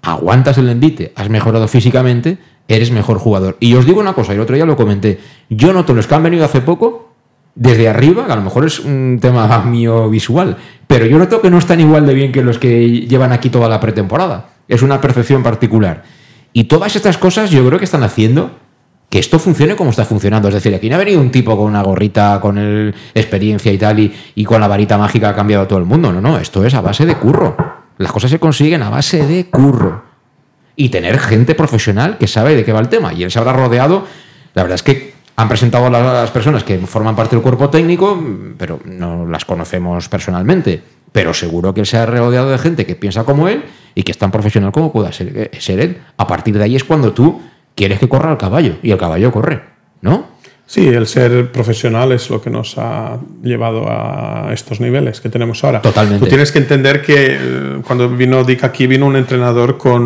[0.02, 2.38] aguantas el envite, has mejorado físicamente,
[2.68, 3.58] eres mejor jugador.
[3.60, 6.16] Y os digo una cosa, y el otro día lo comenté, yo noto los que
[6.16, 7.14] han venido hace poco,
[7.56, 11.50] desde arriba, que a lo mejor es un tema mío visual, pero yo noto que
[11.50, 14.50] no están igual de bien que los que llevan aquí toda la pretemporada.
[14.68, 16.04] Es una percepción particular.
[16.54, 18.52] Y todas estas cosas yo creo que están haciendo
[19.12, 20.48] que esto funcione como está funcionando.
[20.48, 23.78] Es decir, aquí no ha venido un tipo con una gorrita, con el experiencia y
[23.78, 26.14] tal, y, y con la varita mágica ha cambiado a todo el mundo.
[26.14, 27.58] No, no, esto es a base de curro.
[27.98, 30.06] Las cosas se consiguen a base de curro.
[30.78, 33.12] Y tener gente profesional que sabe de qué va el tema.
[33.12, 34.06] Y él se habrá rodeado,
[34.54, 38.18] la verdad es que han presentado a las personas que forman parte del cuerpo técnico,
[38.58, 40.82] pero no las conocemos personalmente.
[41.12, 44.14] Pero seguro que él se ha rodeado de gente que piensa como él y que
[44.14, 45.98] es tan profesional como pueda ser, eh, ser él.
[46.16, 47.42] A partir de ahí es cuando tú
[47.82, 49.62] quieres que corra el caballo y el caballo corre,
[50.02, 50.30] ¿no?
[50.68, 55.64] Sí, el ser profesional es lo que nos ha llevado a estos niveles que tenemos
[55.64, 55.82] ahora.
[55.82, 56.24] Totalmente.
[56.24, 60.02] Tú tienes que entender que eh, cuando vino Dick aquí vino un entrenador con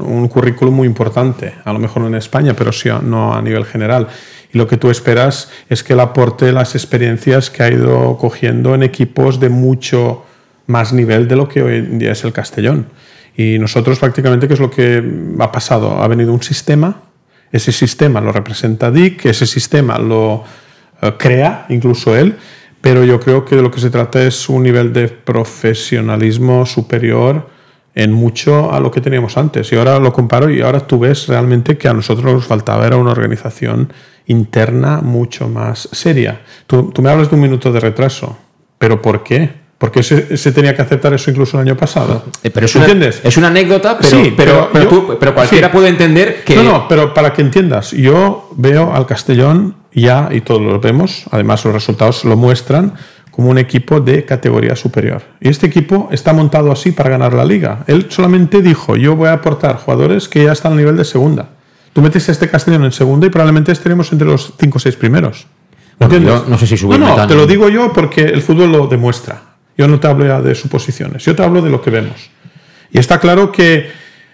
[0.00, 4.08] un currículum muy importante, a lo mejor en España, pero sí no a nivel general
[4.52, 8.74] y lo que tú esperas es que él aporte las experiencias que ha ido cogiendo
[8.74, 10.24] en equipos de mucho
[10.66, 12.86] más nivel de lo que hoy en día es el Castellón.
[13.36, 15.02] Y nosotros prácticamente, ¿qué es lo que
[15.38, 16.02] ha pasado?
[16.02, 17.02] Ha venido un sistema,
[17.52, 20.44] ese sistema lo representa Dick, ese sistema lo uh,
[21.18, 22.36] crea incluso él,
[22.80, 27.48] pero yo creo que de lo que se trata es un nivel de profesionalismo superior
[27.94, 29.72] en mucho a lo que teníamos antes.
[29.72, 32.96] Y ahora lo comparo y ahora tú ves realmente que a nosotros nos faltaba era
[32.96, 33.92] una organización
[34.26, 36.42] interna mucho más seria.
[36.66, 38.38] Tú me hablas de un minuto de retraso,
[38.78, 39.67] pero ¿por qué?
[39.78, 42.24] Porque se, se, tenía que aceptar eso incluso el año pasado.
[42.42, 43.20] Eh, pero es una, ¿Entiendes?
[43.22, 45.72] Es una anécdota, pero, sí, pero, pero, yo, tú, pero cualquiera sí.
[45.72, 46.56] puede entender que.
[46.56, 51.24] No, no, pero para que entiendas, yo veo al Castellón ya, y todos lo vemos,
[51.30, 52.94] además los resultados lo muestran,
[53.30, 55.22] como un equipo de categoría superior.
[55.40, 57.84] Y este equipo está montado así para ganar la liga.
[57.86, 61.50] Él solamente dijo: Yo voy a aportar jugadores que ya están al nivel de segunda.
[61.92, 64.96] Tú metes a este Castellón en segunda y probablemente estaremos entre los 5 o 6
[64.96, 65.46] primeros.
[65.98, 68.70] Bueno, yo no sé si subir No, no, te lo digo yo porque el fútbol
[68.70, 69.47] lo demuestra.
[69.78, 72.30] Yo no te hablo de suposiciones, yo te hablo de lo que vemos.
[72.90, 73.88] Y está claro que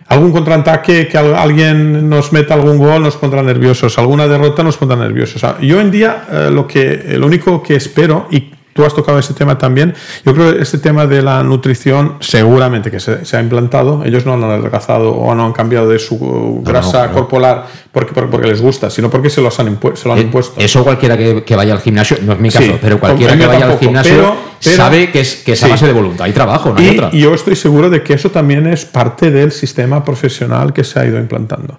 [0.06, 4.96] algún contraataque, que alguien nos meta algún gol, nos pondrá nerviosos, alguna derrota nos pondrá
[4.96, 5.36] nerviosos.
[5.36, 8.94] O sea, yo en día eh, lo, que, lo único que espero, y tú has
[8.94, 9.94] tocado ese tema también.
[10.26, 14.04] Yo creo que este tema de la nutrición seguramente que se, se ha implantado.
[14.04, 18.12] Ellos no han adelgazado o no han cambiado de su grasa no, no, corporal porque,
[18.12, 20.60] porque, les gusta, sino porque se, los han se lo han eh, impuesto.
[20.60, 23.46] Eso cualquiera que, que, vaya al gimnasio, no es mi caso, sí, pero cualquiera que
[23.46, 26.26] vaya tampoco, al gimnasio pero, pero, sabe que es, que es a base de voluntad
[26.26, 27.10] y trabajo, no hay y, otra.
[27.12, 30.98] Y yo estoy seguro de que eso también es parte del sistema profesional que se
[30.98, 31.76] ha ido implantando.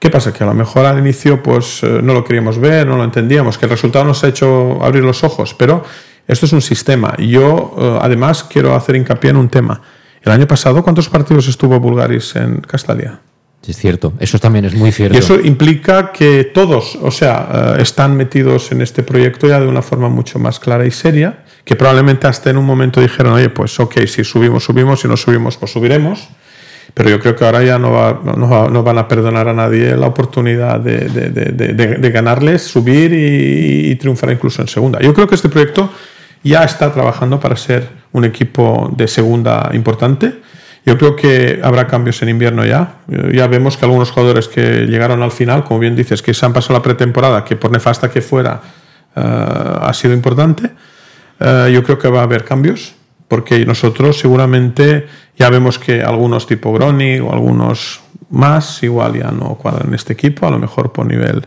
[0.00, 0.32] ¿Qué pasa?
[0.32, 3.56] Que a lo mejor al inicio pues eh, no lo queríamos ver, no lo entendíamos,
[3.56, 5.84] que el resultado nos ha hecho abrir los ojos, pero
[6.26, 7.16] esto es un sistema.
[7.18, 9.80] Yo, uh, además, quiero hacer hincapié en un tema.
[10.22, 13.20] El año pasado, ¿cuántos partidos estuvo Bulgaris en Castalia?
[13.66, 15.14] Es cierto, eso también es muy cierto.
[15.14, 19.68] Y eso implica que todos, o sea, uh, están metidos en este proyecto ya de
[19.68, 23.50] una forma mucho más clara y seria, que probablemente hasta en un momento dijeron, oye,
[23.50, 26.28] pues ok, si subimos, subimos, si no subimos, pues subiremos.
[26.94, 30.08] Pero yo creo que ahora ya no, va, no, van a perdonar a nadie la
[30.08, 35.00] oportunidad de, de, de, de ganarles, subir y, y, triunfar incluso en segunda.
[35.00, 35.90] Yo creo que este proyecto
[36.42, 40.40] ya está trabajando para ser un equipo de segunda importante.
[40.84, 42.96] Yo creo que habrá cambios en invierno ya.
[43.32, 46.52] Ya vemos que algunos jugadores que llegaron al final, como bien dices, que se han
[46.52, 48.60] pasado la pretemporada, que por nefasta que fuera,
[49.14, 50.70] uh, ha sido importante.
[51.38, 52.94] Uh, yo creo que va a haber cambios,
[53.28, 55.06] porque nosotros seguramente
[55.38, 58.00] ya vemos que algunos tipo Groni o algunos
[58.30, 61.46] más igual ya no cuadran en este equipo, a lo mejor por nivel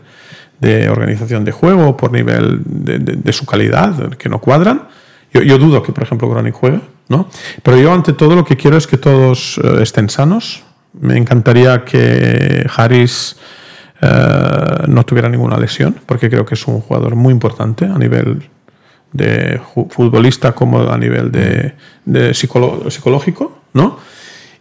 [0.60, 4.88] de organización de juego, por nivel de, su calidad, que no cuadran.
[5.32, 7.28] Yo, dudo que, por ejemplo, Groni juegue, ¿no?
[7.62, 10.64] Pero yo, ante todo, lo que quiero es que todos uh, estén sanos.
[10.98, 13.36] Me encantaría que Harris
[14.00, 18.48] uh, no tuviera ninguna lesión, porque creo que es un jugador muy importante a nivel
[19.12, 23.98] de futbolista como a nivel de, de psicológico, ¿no?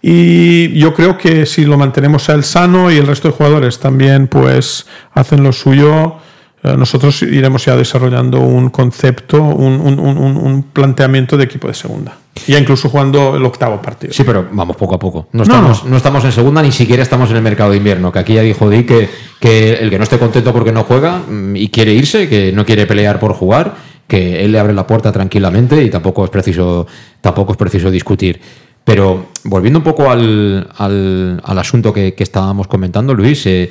[0.08, 3.80] Y yo creo que si lo mantenemos a él sano y el resto de jugadores
[3.80, 6.18] también pues hacen lo suyo,
[6.62, 11.74] eh, nosotros iremos ya desarrollando un concepto, un, un, un, un, planteamiento de equipo de
[11.74, 12.20] segunda.
[12.46, 14.14] Ya incluso jugando el octavo partido.
[14.14, 15.28] Sí, pero vamos poco a poco.
[15.32, 15.90] No estamos, no, no.
[15.90, 18.12] no estamos en segunda, ni siquiera estamos en el mercado de invierno.
[18.12, 21.18] Que aquí ya dijo Di que, que el que no esté contento porque no juega
[21.18, 23.74] mm, y quiere irse, que no quiere pelear por jugar,
[24.08, 26.86] que él le abre la puerta tranquilamente y tampoco es preciso,
[27.22, 28.40] tampoco es preciso discutir.
[28.86, 33.70] Pero volviendo un poco al, al, asunto que, estábamos comentando, Luis, eh,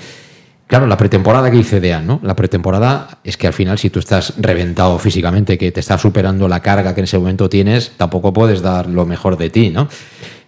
[0.66, 2.20] claro, la pretemporada que dice Dean, ¿no?
[2.24, 6.48] La pretemporada es que al final, si tú estás reventado físicamente, que te está superando
[6.48, 9.88] la carga que en ese momento tienes, tampoco puedes dar lo mejor de ti, ¿no?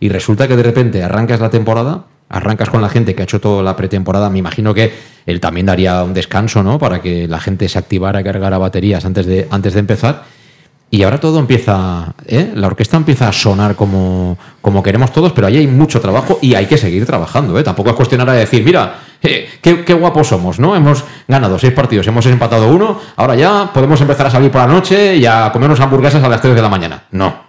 [0.00, 3.40] Y resulta que de repente arrancas la temporada, arrancas con la gente que ha hecho
[3.40, 4.92] toda la pretemporada, me imagino que
[5.26, 6.80] él también daría un descanso, ¿no?
[6.80, 10.35] Para que la gente se activara, cargara baterías antes de, antes de empezar
[10.90, 12.52] y ahora todo empieza, ¿eh?
[12.54, 16.54] la orquesta empieza a sonar como, como queremos todos, pero ahí hay mucho trabajo y
[16.54, 17.58] hay que seguir trabajando.
[17.58, 17.64] ¿eh?
[17.64, 20.76] Tampoco es cuestionar decir, mira, eh, qué, qué, guapos somos, ¿no?
[20.76, 24.68] Hemos ganado seis partidos, hemos empatado uno, ahora ya podemos empezar a salir por la
[24.68, 27.02] noche y a comernos hamburguesas a las 3 de la mañana.
[27.10, 27.45] No.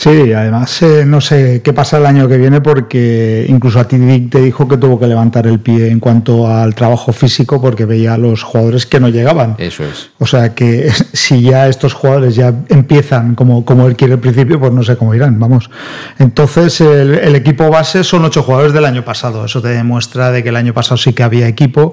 [0.00, 3.98] Sí, además eh, no sé qué pasa el año que viene porque incluso a ti
[3.98, 7.84] Dick te dijo que tuvo que levantar el pie en cuanto al trabajo físico porque
[7.84, 9.56] veía a los jugadores que no llegaban.
[9.58, 10.08] Eso es.
[10.18, 14.58] O sea que si ya estos jugadores ya empiezan como, como él quiere al principio,
[14.58, 15.68] pues no sé cómo irán, vamos.
[16.18, 19.44] Entonces el, el equipo base son ocho jugadores del año pasado.
[19.44, 21.92] Eso te demuestra de que el año pasado sí que había equipo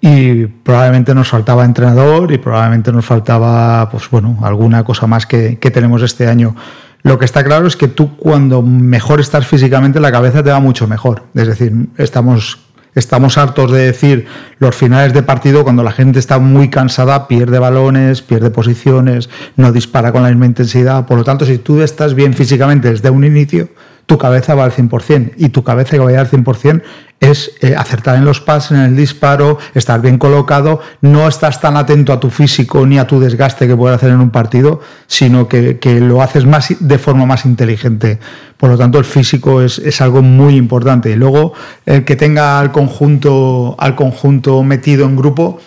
[0.00, 5.58] y probablemente nos faltaba entrenador y probablemente nos faltaba pues bueno alguna cosa más que,
[5.58, 6.56] que tenemos este año
[7.04, 10.58] lo que está claro es que tú cuando mejor estás físicamente la cabeza te va
[10.58, 11.24] mucho mejor.
[11.34, 12.60] Es decir, estamos,
[12.94, 14.26] estamos hartos de decir
[14.58, 19.70] los finales de partido cuando la gente está muy cansada, pierde balones, pierde posiciones, no
[19.70, 21.04] dispara con la misma intensidad.
[21.04, 23.68] Por lo tanto, si tú estás bien físicamente desde un inicio,
[24.06, 26.82] tu cabeza va al 100% y tu cabeza que vaya al 100%
[27.20, 31.76] es eh, acertar en los pases, en el disparo, estar bien colocado, no estás tan
[31.76, 35.48] atento a tu físico ni a tu desgaste que puedes hacer en un partido, sino
[35.48, 38.18] que, que lo haces más de forma más inteligente.
[38.58, 41.10] Por lo tanto, el físico es, es, algo muy importante.
[41.10, 41.54] Y luego,
[41.86, 45.60] el que tenga al conjunto, al conjunto metido en grupo,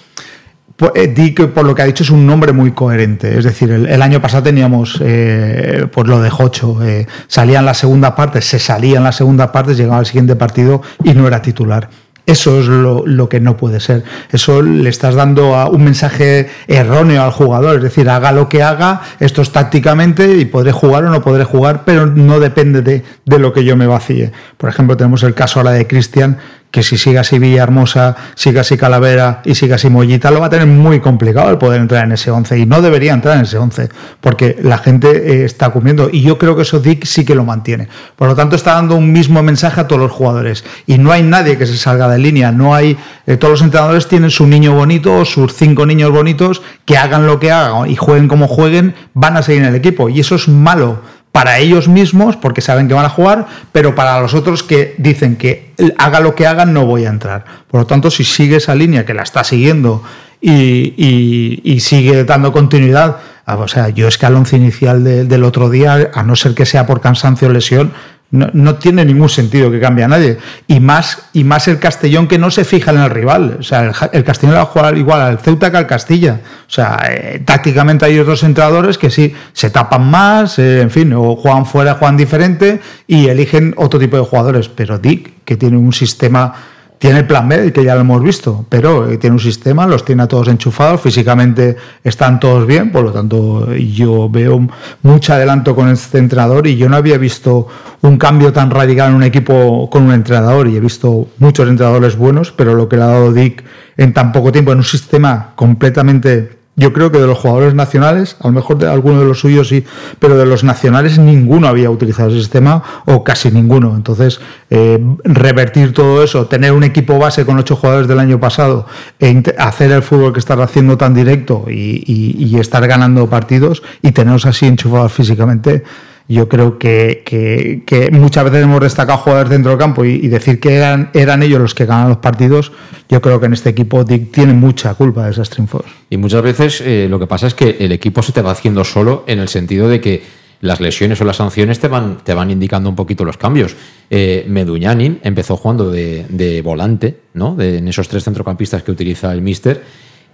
[0.77, 3.37] pues, eh, di que por lo que ha dicho es un nombre muy coherente.
[3.37, 6.83] Es decir, el, año pasado teníamos eh, pues lo de Jocho.
[6.83, 10.35] Eh, salía en la segunda parte, se salía en la segunda parte, llegaba al siguiente
[10.35, 11.89] partido y no era titular.
[12.27, 14.03] Eso es lo, que no puede ser.
[14.31, 17.77] Eso le estás dando un mensaje erróneo al jugador.
[17.77, 21.45] Es decir, haga lo que haga, esto es tácticamente y podré jugar o no podré
[21.45, 24.33] jugar, pero no depende de, de lo que yo me vacíe.
[24.57, 26.37] Por ejemplo, tenemos el caso ahora de Cristian,
[26.77, 30.49] que si sigue así Villahermosa, sigue así Calavera y sigue así Mollita, lo va a
[30.51, 33.57] tener muy complicado el poder entrar en ese 11 y no debería entrar en ese
[33.57, 33.89] 11
[34.21, 37.43] porque la gente eh, está comiendo y yo creo que eso Dick sí que lo
[37.43, 37.87] mantiene.
[38.15, 41.23] Por lo tanto, está dando un mismo mensaje a todos los jugadores y no hay
[41.23, 44.75] nadie que se salga de línea, no hay eh, todos los entrenadores tienen su niño
[44.75, 48.93] bonito o sus cinco niños bonitos que hagan lo que hagan y jueguen como jueguen,
[49.15, 51.01] van a seguir en el equipo y eso es malo
[51.37, 55.35] para ellos mismos, porque saben que van a jugar, pero para los otros que dicen
[55.35, 57.45] que haga lo que hagan, no voy a entrar.
[57.69, 60.01] Por lo tanto, si sigue esa línea que la está siguiendo
[60.41, 65.69] y, sigue dando continuidad, o sea, yo es que al once inicial de, del otro
[65.69, 67.93] día, a no ser que sea por cansancio o lesión,
[68.29, 70.37] no, tiene ningún sentido que cambie a nadie.
[70.67, 73.57] Y más, y más el Castellón que no se fija en el rival.
[73.59, 76.41] O sea, el, el Castellón va a jugar igual al Ceuta que al Castilla.
[76.67, 81.13] O sea, eh, tácticamente hay otros entrenadores que sí se tapan más, eh, en fin,
[81.13, 84.67] o juegan fuera, juegan diferente y eligen otro tipo de jugadores.
[84.67, 86.53] Pero Dick, que tiene un sistema
[86.97, 90.03] tiene el plan B, que ya lo hemos visto, pero eh, tiene un sistema, los
[90.03, 94.67] tiene a todos enchufados, físicamente están todos bien, por lo tanto yo veo
[95.03, 97.67] mucho adelanto con este entrenador y yo no había visto
[98.01, 102.17] un cambio tan radical en un equipo con un entrenador y he visto muchos entrenadores
[102.17, 103.63] buenos, pero lo que le ha dado Dick
[103.95, 108.37] en tan poco tiempo, en un sistema completamente yo creo que de los jugadores nacionales,
[108.39, 109.83] a lo mejor de alguno de los suyos sí,
[110.19, 113.95] pero de los nacionales ninguno había utilizado ese sistema o casi ninguno.
[113.95, 118.85] Entonces, eh, revertir todo eso, tener un equipo base con ocho jugadores del año pasado,
[119.19, 124.45] e hacer el fútbol que estás haciendo tan directo y, estar ganando partidos y tenerlos
[124.45, 125.83] así enchufados físicamente,
[126.27, 131.09] yo creo que, muchas veces hemos destacado jugadores dentro del campo y, decir que eran,
[131.13, 132.71] ellos los que ganan los partidos,
[133.09, 135.85] yo creo que en este equipo Dick tiene mucha culpa de esas triunfos.
[136.09, 138.83] Y muchas veces eh, lo que pasa es que el equipo se te va haciendo
[138.83, 142.51] solo en el sentido de que las lesiones o las sanciones te van, te van
[142.51, 143.75] indicando un poquito los cambios.
[144.09, 147.55] Eh, Meduñanin empezó jugando de, volante, ¿no?
[147.55, 149.83] De, en esos tres centrocampistas que utiliza el Mister,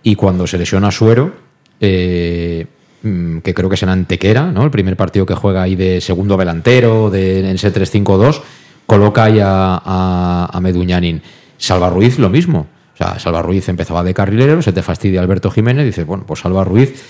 [0.02, 1.34] y cuando se lesiona Suero,
[1.80, 2.66] eh,
[3.04, 4.64] que creo que es en Antequera, ¿no?
[4.64, 8.42] El primer partido que juega ahí de segundo delantero, de, en ese 3-5-2,
[8.86, 11.22] coloca ahí a, a, Meduñanin.
[11.58, 12.68] Salva Ruiz lo mismo.
[12.94, 16.42] O sea, Salva Ruiz empezaba de carrilero, se te fastidia Alberto Jiménez, dice, bueno, pues
[16.42, 17.04] Salva Ruiz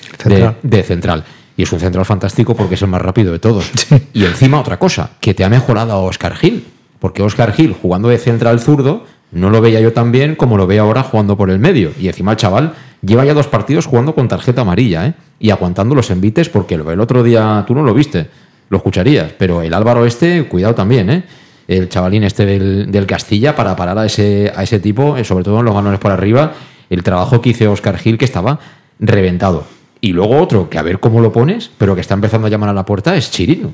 [0.64, 1.26] De, central.
[1.56, 3.70] Y es un central fantástico porque es el más rápido de todos.
[4.14, 6.66] Y encima otra cosa, que te ha mejorado a Oscar Gil.
[7.00, 10.67] Porque Oscar Gil, jugando de central zurdo, no lo veía yo tan bien como lo
[10.67, 11.91] veo ahora jugando por el medio.
[11.99, 15.13] Y encima el chaval lleva ya dos partidos jugando con tarjeta amarilla, ¿eh?
[15.39, 18.27] Y aguantando los envites porque el otro día tú no lo viste,
[18.69, 19.34] lo escucharías.
[19.38, 21.23] Pero el Álvaro este, cuidado también, ¿eh?
[21.67, 25.59] El chavalín este del, Castilla para parar a ese, a ese tipo, eh, sobre todo
[25.59, 26.53] en los galones por arriba,
[26.89, 28.59] el trabajo que hizo Oscar Gil que estaba
[28.99, 29.65] reventado.
[30.01, 32.69] Y luego otro, que a ver cómo lo pones, pero que está empezando a llamar
[32.69, 33.73] a la puerta, es Chirino.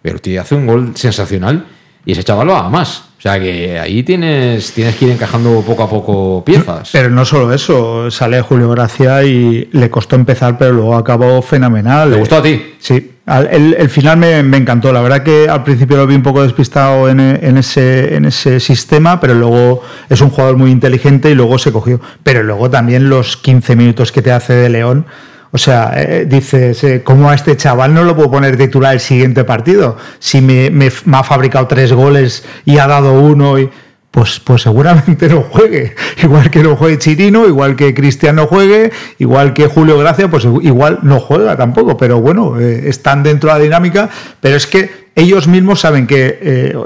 [0.00, 1.66] Pero tío, hace un gol sensacional
[2.06, 3.02] y ese chaval va a más.
[3.18, 6.90] O sea que ahí tienes, tienes que ir encajando poco a poco piezas.
[6.92, 12.12] Pero no solo eso, sale Julio Gracia y le costó empezar, pero luego acabó fenomenal.
[12.12, 12.74] ¿Te gustó a ti?
[12.78, 14.92] Sí, el, final me, encantó.
[14.92, 18.60] La verdad que al principio lo vi un poco despistado en, en, ese, en ese
[18.60, 22.00] sistema, pero luego es un jugador muy inteligente y luego se cogió.
[22.22, 25.06] Pero luego también los 15 minutos que te hace de León
[25.56, 29.00] o sea, eh, dices, eh, ¿cómo a este chaval no lo puedo poner titular el
[29.00, 29.96] siguiente partido?
[30.18, 30.70] Si me,
[31.14, 33.70] ha fabricado tres goles y ha dado uno, y,
[34.10, 35.94] pues, pues seguramente no juegue.
[36.22, 40.44] Igual que no juegue Chirino, igual que Cristian no juegue, igual que Julio Gracia, pues
[40.44, 41.96] igual no juega tampoco.
[41.96, 44.10] Pero bueno, eh, están dentro de la dinámica.
[44.42, 46.76] Pero es que ellos mismos saben que eh,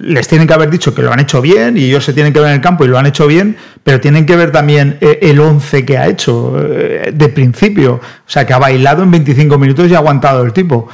[0.00, 2.40] les tienen que haber dicho que lo han hecho bien y ellos se tienen que
[2.40, 5.18] ver en el campo y lo han hecho bien, pero tienen que ver también eh,
[5.20, 7.96] el 11 que ha hecho eh, de principio.
[7.96, 10.88] O sea, que ha bailado en 25 minutos y ha aguantado el tipo.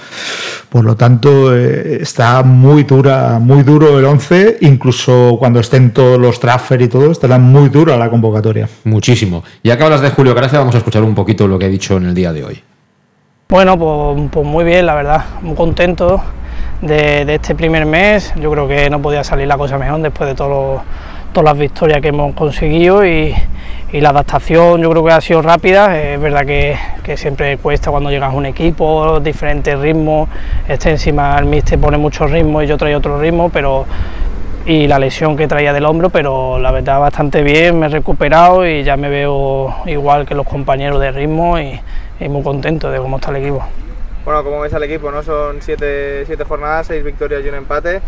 [0.69, 6.41] Por lo tanto, está muy dura, muy duro el 11, incluso cuando estén todos los
[6.41, 8.69] transfer y todo, estará muy dura la convocatoria.
[8.85, 9.45] Muchísimo.
[9.63, 11.97] Ya que hablas de Julio Gracia, vamos a escuchar un poquito lo que ha dicho
[11.99, 12.63] en el día de hoy.
[13.49, 16.21] Bueno, pues, pues muy bien, la verdad, muy contento
[16.83, 18.35] de, este primer mes.
[18.37, 20.83] Yo creo que no podía salir la cosa mejor después de todas
[21.35, 23.35] las victorias que hemos conseguido y,
[23.93, 26.01] la adaptación yo creo que ha sido rápida.
[26.01, 26.77] Es verdad que,
[27.17, 30.29] siempre cuesta cuando llegas a un equipo, diferentes ritmos.
[30.67, 33.85] Este encima el míster pone mucho ritmo y yo traigo otro ritmo, pero
[34.65, 38.67] y la lesión que traía del hombro, pero la verdad bastante bien, me he recuperado
[38.67, 41.81] y ya me veo igual que los compañeros de ritmo y
[42.29, 43.63] muy contento de cómo está el equipo.
[44.25, 45.23] Bueno, como ves al equipo, ¿no?
[45.23, 48.01] Son siete, siete jornadas, seis victorias y un empate.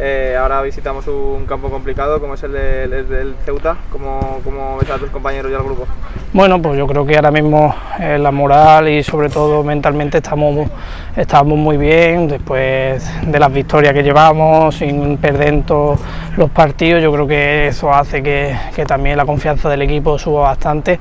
[0.00, 3.76] Eh, ahora visitamos un campo complicado como es el, del Ceuta.
[3.90, 5.86] ¿Cómo, ¿Cómo, ves a tus compañeros y al grupo?
[6.32, 10.68] Bueno, pues yo creo que ahora mismo eh, la moral y sobre todo mentalmente estamos,
[11.16, 12.28] estamos muy bien.
[12.28, 15.98] Después de las victorias que llevamos, sin perder todos
[16.36, 20.42] los partidos, yo creo que eso hace que, que también la confianza del equipo suba
[20.42, 20.98] bastante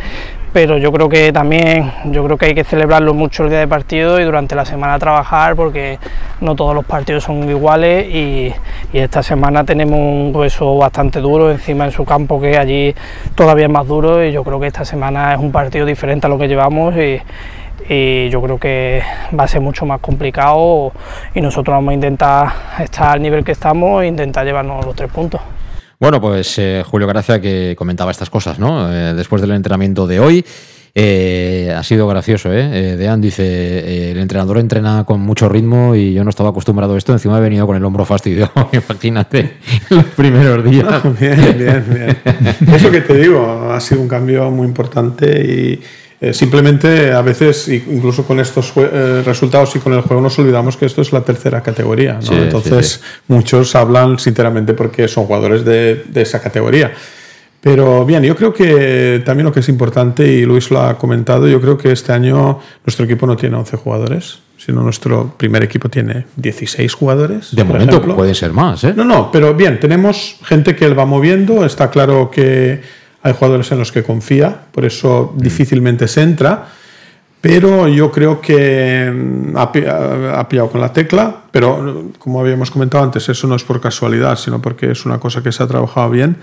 [0.53, 3.67] pero yo creo que también yo creo que hay que celebrarlo mucho el día de
[3.67, 5.99] partido y durante la semana trabajar porque
[6.41, 8.53] no todos los partidos son iguales y,
[8.93, 12.95] esta semana tenemos un hueso bastante duro encima en su campo que allí
[13.35, 16.29] todavía es más duro y yo creo que esta semana es un partido diferente a
[16.29, 17.19] lo que llevamos y,
[18.29, 19.01] yo creo que
[19.39, 20.91] va a ser mucho más complicado
[21.33, 22.47] y nosotros vamos a intentar
[22.79, 25.39] estar al nivel que estamos e intentar llevarnos los tres puntos.
[25.99, 28.93] Bueno, pues eh, Julio Gracia que comentaba estas cosas, ¿no?
[28.93, 30.45] Eh, después del entrenamiento de hoy.
[30.99, 32.97] Eh, ha sido gracioso, ¿eh?
[32.97, 37.13] Dean dice, el entrenador entrena con mucho ritmo y yo no estaba acostumbrado a esto,
[37.13, 39.57] encima he venido con el hombro fastidio, imagínate,
[39.91, 41.03] los primeros días.
[41.19, 42.17] bien, bien, bien.
[42.73, 45.81] Eso que te digo, ha sido un cambio muy importante y
[46.19, 50.75] eh, simplemente a veces, incluso con estos eh, resultados y con el juego, nos olvidamos
[50.75, 52.19] que esto es la tercera categoría.
[52.25, 52.35] ¿no?
[52.35, 56.91] Entonces, muchos hablan sinceramente porque son jugadores de, esa categoría.
[57.61, 61.47] Pero bien, yo creo que también lo que es importante, y Luis lo ha comentado,
[61.47, 65.87] yo creo que este año nuestro equipo no tiene 11 jugadores, sino nuestro primer equipo
[65.87, 67.55] tiene 16 jugadores.
[67.55, 68.93] De momento puede ser más, ¿eh?
[68.95, 72.81] No, no, pero bien, tenemos gente que él va moviendo, está claro que
[73.23, 75.39] hay jugadores en los que confía, por eso Mm.
[75.41, 76.67] difícilmente se entra.
[77.39, 79.61] Pero yo creo que mm, ha,
[80.39, 84.37] ha- pillado con la tecla, pero como habíamos comentado antes, eso no es por casualidad,
[84.37, 86.37] sino porque es una cosa que se ha trabajado bien.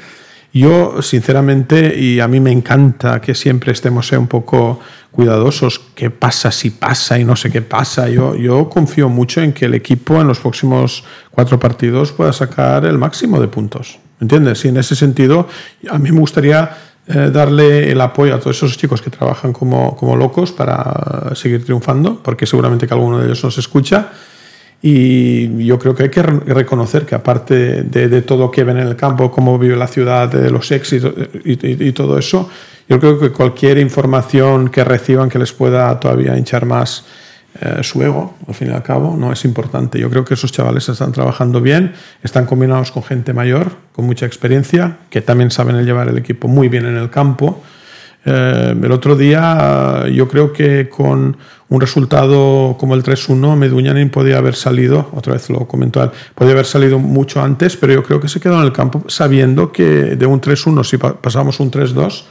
[0.53, 4.79] Yo, sinceramente, y a mí me encanta que siempre estemos eh, un poco
[5.11, 8.09] cuidadosos, qué pasa si pasa y no sé qué pasa.
[8.09, 11.03] Yo, yo confío mucho en que el equipo en los próximos
[11.33, 13.99] cuatro partidos pueda sacar el máximo de puntos.
[14.21, 14.65] ¿Me entiendes?
[14.65, 15.49] Y en ese sentido,
[15.91, 16.71] a mí me gustaría
[17.07, 21.35] eh, darle el apoyo a todos esos chicos que trabajan como, como locos para eh,
[21.37, 24.09] seguir triunfando, porque seguramente que alguno de ellos nos escucha.
[24.81, 28.79] Y yo creo que hay que re- reconocer que aparte de, todo lo que ven
[28.79, 31.13] en el campo, cómo vive la ciudad, de los éxitos
[31.45, 32.49] y- y todo eso,
[32.89, 37.05] yo creo que cualquier información que reciban que les pueda todavía hinchar más
[37.61, 39.99] eh, su ego, al fin y al cabo, no es importante.
[39.99, 41.93] Yo creo que esos chavales están trabajando bien,
[42.23, 46.69] están combinados con gente mayor, con mucha experiencia, que también saben llevar el equipo muy
[46.69, 47.63] bien en el campo.
[48.27, 51.37] Eh, el otro día yo creo que con
[51.69, 56.53] un resultado como el 3-1 Meduñanin podía haber salido, otra vez lo comentó él, podía
[56.53, 60.17] haber salido mucho antes, pero yo creo que se quedó en el campo sabiendo que
[60.17, 62.25] de un 3-1 si pa- pasamos un 3-2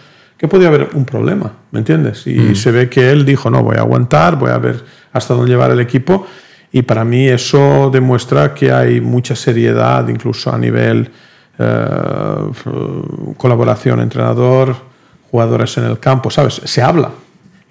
[0.44, 2.28] que podía haber un problema, ¿me entiendes?
[2.28, 2.56] Y Mm.
[2.56, 4.84] se ve que él dijo, no, voy a aguantar, voy a ver
[5.14, 6.28] hasta dónde llevar el equipo.
[6.70, 11.10] Y para mí eso demuestra que hay mucha seriedad, incluso a nivel
[11.58, 11.66] eh,
[13.38, 14.76] colaboración entrenador,
[15.32, 16.56] jugadores en el campo, ¿sabes?
[16.66, 17.10] Se habla.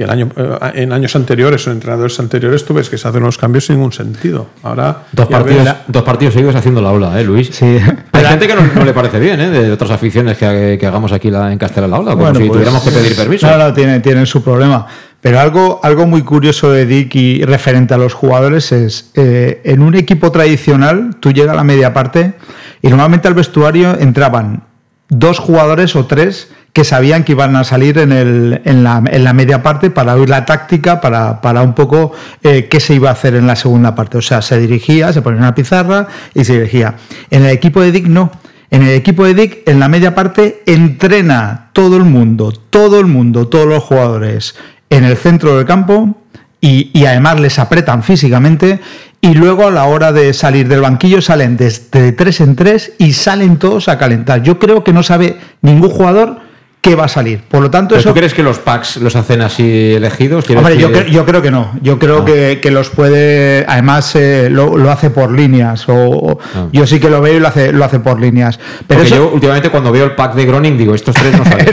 [0.02, 3.22] Y el año, eh, en años anteriores o entrenadores anteriores tú ves que se hacen
[3.22, 4.48] unos cambios sin ningún sentido.
[4.64, 7.50] Ahora Dos partidos, ves- dos partidos seguidos haciendo la ola, ¿eh, Luis?
[7.52, 7.78] Sí.
[8.12, 9.50] Hay gente que no, no le parece bien, ¿eh?
[9.50, 12.46] De otras aficiones que, que hagamos aquí la, en Castela la ola, como Bueno, si
[12.46, 13.46] pues, tuviéramos que pedir permiso.
[13.46, 14.86] No, no, tienen, tienen su problema.
[15.20, 19.80] Pero algo, algo muy curioso de Dick y referente a los jugadores es, eh, en
[19.82, 22.34] un equipo tradicional, tú llegas a la media parte
[22.82, 24.64] y normalmente al vestuario entraban
[25.08, 29.24] dos jugadores o tres que sabían que iban a salir en, el, en, la, en
[29.24, 32.12] la media parte para oír la táctica, para, para un poco
[32.42, 34.18] eh, qué se iba a hacer en la segunda parte.
[34.18, 36.94] O sea, se dirigía, se ponía una pizarra y se dirigía.
[37.30, 38.30] En el equipo de Dick no.
[38.70, 43.06] En el equipo de Dick, en la media parte, entrena todo el mundo, todo el
[43.06, 44.54] mundo, todos los jugadores
[44.88, 46.16] en el centro del campo
[46.62, 48.80] y, además les apretan físicamente
[49.20, 53.12] y luego a la hora de salir del banquillo salen desde tres en tres y
[53.12, 54.42] salen todos a calentar.
[54.42, 56.40] Yo creo que no sabe ningún jugador
[56.82, 57.40] qué va a salir.
[57.48, 58.08] Por lo tanto, ¿Pero eso...
[58.10, 60.50] ¿Tú crees que los packs los hacen así elegidos?
[60.50, 61.70] Hombre, yo, cre- yo creo que no.
[61.80, 62.24] Yo creo Ah.
[62.24, 63.64] que, que los puede.
[63.68, 65.84] Además, eh, lo, lo hace por líneas.
[65.88, 66.66] O, Ah.
[66.72, 68.58] Yo sí que lo veo y lo hace, lo hace por líneas.
[68.88, 71.44] Pero Porque eso, yo últimamente cuando veo el pack de Groning digo, estos tres no
[71.44, 71.68] salen.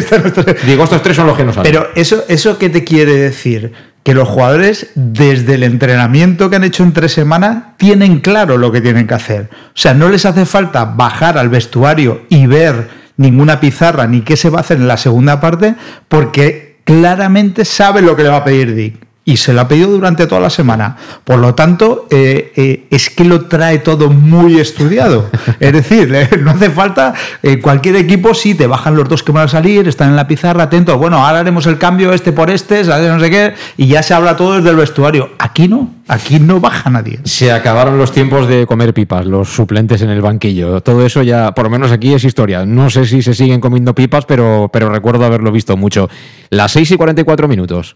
[0.67, 1.71] digo, estos tres son los que no salen.
[1.71, 3.73] Pero eso, ¿eso qué te quiere decir?
[4.03, 8.71] Que los jugadores, desde el entrenamiento que han hecho en tres semanas, tienen claro lo
[8.71, 9.49] que tienen que hacer.
[9.51, 14.37] O sea, no les hace falta bajar al vestuario y ver ninguna pizarra ni qué
[14.37, 15.75] se va a hacer en la segunda parte,
[16.07, 19.08] porque claramente sabe lo que le va a pedir Dick.
[19.29, 20.97] Y se lo ha pedido durante toda la semana.
[21.23, 25.29] Por lo tanto, eh, eh, es que lo trae todo muy estudiado.
[25.59, 27.13] Es decir, eh, no hace falta.
[27.61, 30.63] cualquier equipo, sí, te bajan los dos que van a salir, están en la pizarra,
[30.63, 30.97] atentos.
[30.97, 34.35] Bueno, ahora haremos el cambio este por este, no sé qué, y ya se habla
[34.35, 35.29] todo desde el vestuario.
[35.37, 37.19] Aquí no, aquí no baja nadie.
[37.23, 40.81] Se acabaron los tiempos de comer pipas, los suplentes en el banquillo.
[40.81, 42.65] Todo eso ya, por lo menos aquí es historia.
[42.65, 46.09] No sé si se siguen comiendo pipas, pero, pero recuerdo haberlo visto mucho.
[46.49, 47.95] Las 6 y 44 minutos.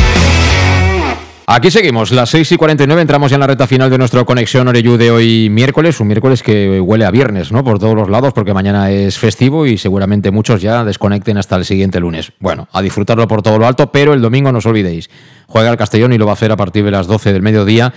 [1.53, 4.69] Aquí seguimos, las 6 y 49, entramos ya en la recta final de nuestro Conexión
[4.69, 7.61] Oreyú de hoy miércoles, un miércoles que huele a viernes, ¿no?
[7.61, 11.65] Por todos los lados, porque mañana es festivo y seguramente muchos ya desconecten hasta el
[11.65, 12.31] siguiente lunes.
[12.39, 15.09] Bueno, a disfrutarlo por todo lo alto, pero el domingo no os olvidéis,
[15.45, 17.93] juega el Castellón y lo va a hacer a partir de las 12 del mediodía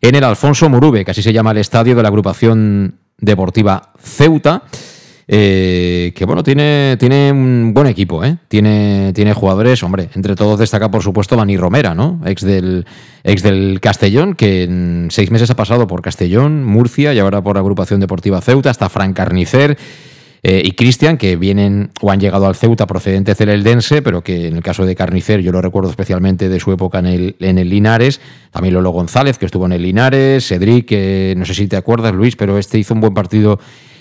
[0.00, 4.64] en el Alfonso Murube, que así se llama el estadio de la agrupación deportiva Ceuta.
[5.28, 8.36] Eh, que bueno, tiene, tiene un buen equipo, ¿eh?
[8.46, 12.20] tiene, tiene jugadores, hombre, entre todos destaca por supuesto Dani Romera, ¿no?
[12.24, 12.86] ex, del,
[13.24, 17.58] ex del Castellón, que en seis meses ha pasado por Castellón, Murcia y ahora por
[17.58, 19.76] Agrupación Deportiva Ceuta, hasta Fran Carnicer.
[20.44, 24.46] eh, y Cristian, que vienen o han llegado al Ceuta procedentes del Eldense, pero que
[24.46, 27.58] en el caso de Carnicer, yo lo recuerdo especialmente de su época en el, en
[27.58, 28.20] el Linares,
[28.52, 32.14] también Lolo González, que estuvo en el Linares, Cedric, que no sé si te acuerdas,
[32.14, 33.58] Luis, pero este hizo un buen partido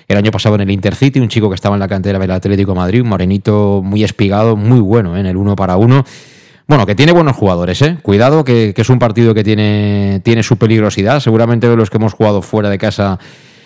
[0.07, 2.75] el año pasado en el Intercity, un chico que estaba en la cantera del Atlético
[2.75, 5.19] Madrid, un morenito muy espigado, muy bueno ¿eh?
[5.19, 6.05] en el uno para uno.
[6.67, 7.97] Bueno, que tiene buenos jugadores, ¿eh?
[8.01, 11.19] Cuidado, que, es un partido que tiene, tiene su peligrosidad.
[11.19, 13.19] Seguramente de los que hemos jugado fuera de casa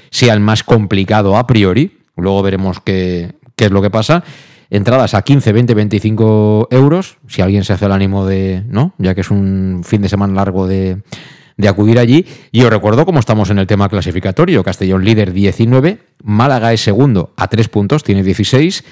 [0.10, 2.00] sea el más complicado a priori.
[2.18, 4.24] Luego veremos qué, qué es lo que pasa.
[4.70, 7.18] Entradas a 15, 20, 25 euros.
[7.28, 8.64] Si alguien se hace el ánimo de.
[8.68, 8.94] ¿No?
[8.98, 11.02] Ya que es un fin de semana largo de,
[11.60, 12.26] de acudir allí.
[12.52, 14.64] Y os recuerdo cómo estamos en el tema clasificatorio.
[14.64, 18.86] Castellón líder 19, Málaga es segundo a 3 puntos, tiene 16.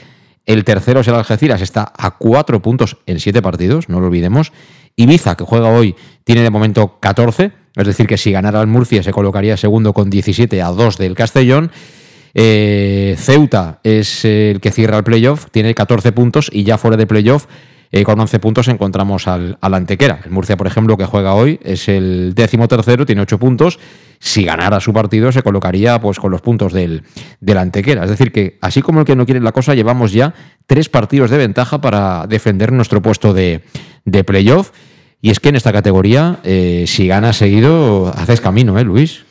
[0.46, 4.52] El tercero es el Algeciras, está a 4 puntos en 7 partidos, no lo olvidemos.
[4.98, 5.96] Ibiza, que juega hoy,
[6.26, 10.10] tiene de momento 14, es decir, que si ganara el Murcia se colocaría segundo con
[10.10, 11.72] 17 a 2 del Castellón.
[12.34, 17.08] Eh, Ceuta es el que cierra el playoff, tiene 14 puntos y ya fuera de
[17.08, 17.46] playoff
[17.92, 20.20] eh, con 11 puntos encontramos al, Antequera.
[20.26, 23.80] El Murcia, por ejemplo, que juega hoy, es el décimo tercero, tiene 8 puntos.
[24.20, 27.04] Si ganara su partido, se colocaría pues, con los puntos del,
[27.40, 28.04] del Antequera.
[28.04, 30.34] Es decir, que así como el que no quiere la cosa, llevamos ya
[30.66, 33.62] tres partidos de ventaja para defender nuestro puesto de,
[34.06, 34.72] de playoff.
[35.22, 39.24] Y es que en esta categoría, eh, si ganas seguido, haces camino, ¿eh, Luis?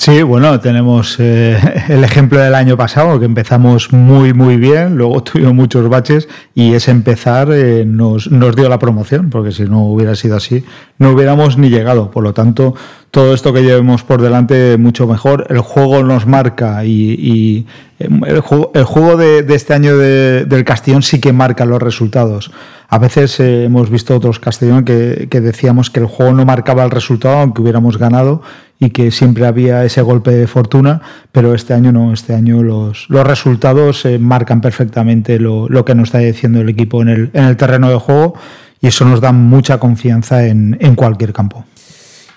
[0.00, 5.22] Sí, bueno, tenemos eh, el ejemplo del año pasado, que empezamos muy, muy bien, luego
[5.24, 9.88] tuvimos muchos baches y ese empezar eh, nos, nos dio la promoción, porque si no
[9.88, 10.64] hubiera sido así,
[10.98, 12.12] no hubiéramos ni llegado.
[12.12, 12.76] Por lo tanto,
[13.10, 15.48] todo esto que llevemos por delante mucho mejor.
[15.50, 17.66] El juego nos marca y,
[17.98, 22.52] em, el juego, el juego de, este año del Castellón sí que marca los resultados.
[22.88, 26.90] A veces eh, hemos visto otros Castellón que decíamos que el juego no marcaba el
[26.92, 28.42] resultado aunque hubiéramos ganado
[28.80, 31.00] y que siempre había ese golpe de fortuna,
[31.32, 35.94] pero este año no, este año los, los resultados eh, marcan perfectamente lo, lo, que
[35.94, 38.34] nos está diciendo el equipo en el, en el terreno de juego
[38.80, 41.64] y eso nos da mucha confianza en, en cualquier campo.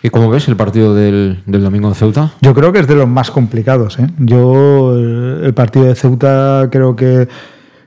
[0.04, 2.32] ¿Y cómo ves el partido del, del, domingo en Ceuta?
[2.42, 4.00] Yo creo que es de los más complicados.
[4.00, 4.08] ¿eh?
[4.18, 7.28] Yo el partido de Ceuta creo que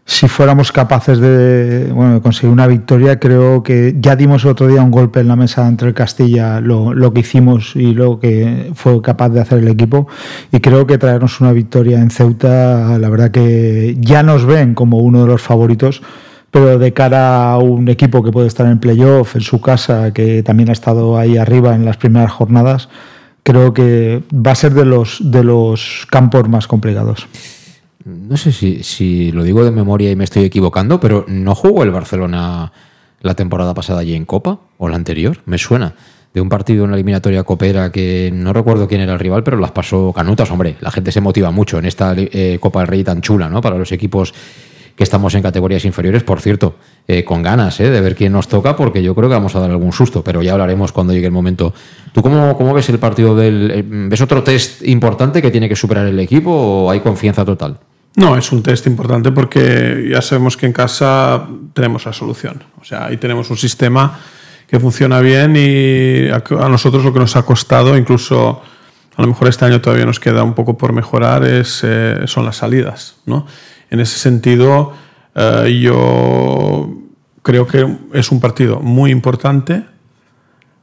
[0.06, 4.90] si fuéramos capaces de, bueno, conseguir una victoria, creo que ya dimos otro día un
[4.90, 9.00] golpe en la mesa entre el Castilla, lo, lo, que hicimos y lo que fue
[9.00, 10.06] capaz de hacer el equipo.
[10.52, 14.98] Y creo que traernos una victoria en Ceuta, la verdad que ya nos ven como
[14.98, 16.02] uno de los favoritos,
[16.50, 20.42] pero de cara a un equipo que puede estar en playoff, en su casa, que
[20.42, 22.90] también ha estado ahí arriba en las primeras jornadas,
[23.42, 27.26] creo que va a ser de los, de los campos más complicados
[28.04, 31.82] no sé si, si, lo digo de memoria y me estoy equivocando, pero ¿no jugó
[31.82, 32.70] el Barcelona
[33.20, 35.38] la temporada pasada allí en Copa o la anterior?
[35.46, 35.94] Me suena.
[36.34, 39.56] De un partido en la eliminatoria copera que no recuerdo quién era el rival, pero
[39.56, 40.50] las pasó canutas.
[40.50, 43.60] Hombre, la gente se motiva mucho en esta eh, Copa del Rey tan chula, ¿no?
[43.60, 44.34] Para los equipos
[44.96, 46.24] que estamos en categorías inferiores.
[46.24, 46.74] Por cierto,
[47.06, 47.88] eh, con ganas ¿eh?
[47.88, 50.42] de ver quién nos toca, porque yo creo que vamos a dar algún susto, pero
[50.42, 51.72] ya hablaremos cuando llegue el momento.
[52.12, 54.08] ¿Tú cómo, cómo ves el partido del...
[54.10, 57.78] ¿Ves otro test importante que tiene que superar el equipo o hay confianza total?
[58.16, 62.62] No, es un test importante porque ya sabemos que en casa tenemos la solución.
[62.80, 64.20] O sea, ahí tenemos un sistema
[64.68, 68.62] que funciona bien y a nosotros lo que nos ha costado, incluso
[69.16, 72.44] a lo mejor este año todavía nos queda un poco por mejorar, es, eh, son
[72.44, 73.16] las salidas.
[73.26, 73.46] ¿no?
[73.90, 74.92] En ese sentido,
[75.34, 76.88] eh, yo
[77.42, 79.84] creo que es un partido muy importante.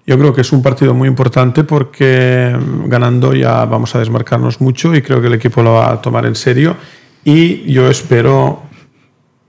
[0.06, 2.58] Yo creo que es un partido muy importante porque
[2.88, 6.26] ganando ya vamos a desmarcarnos mucho y creo que el equipo lo va a tomar
[6.26, 6.76] en serio
[7.24, 8.64] y yo espero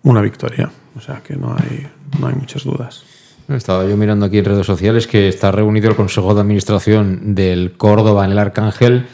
[0.02, 0.70] una victoria.
[0.96, 1.86] O sea que no hay,
[2.20, 3.04] no hay muchas dudas.
[3.48, 7.72] Estaba yo mirando aquí en redes sociales que está reunido el Consejo de Administración del
[7.76, 9.06] Córdoba en el Arcángel.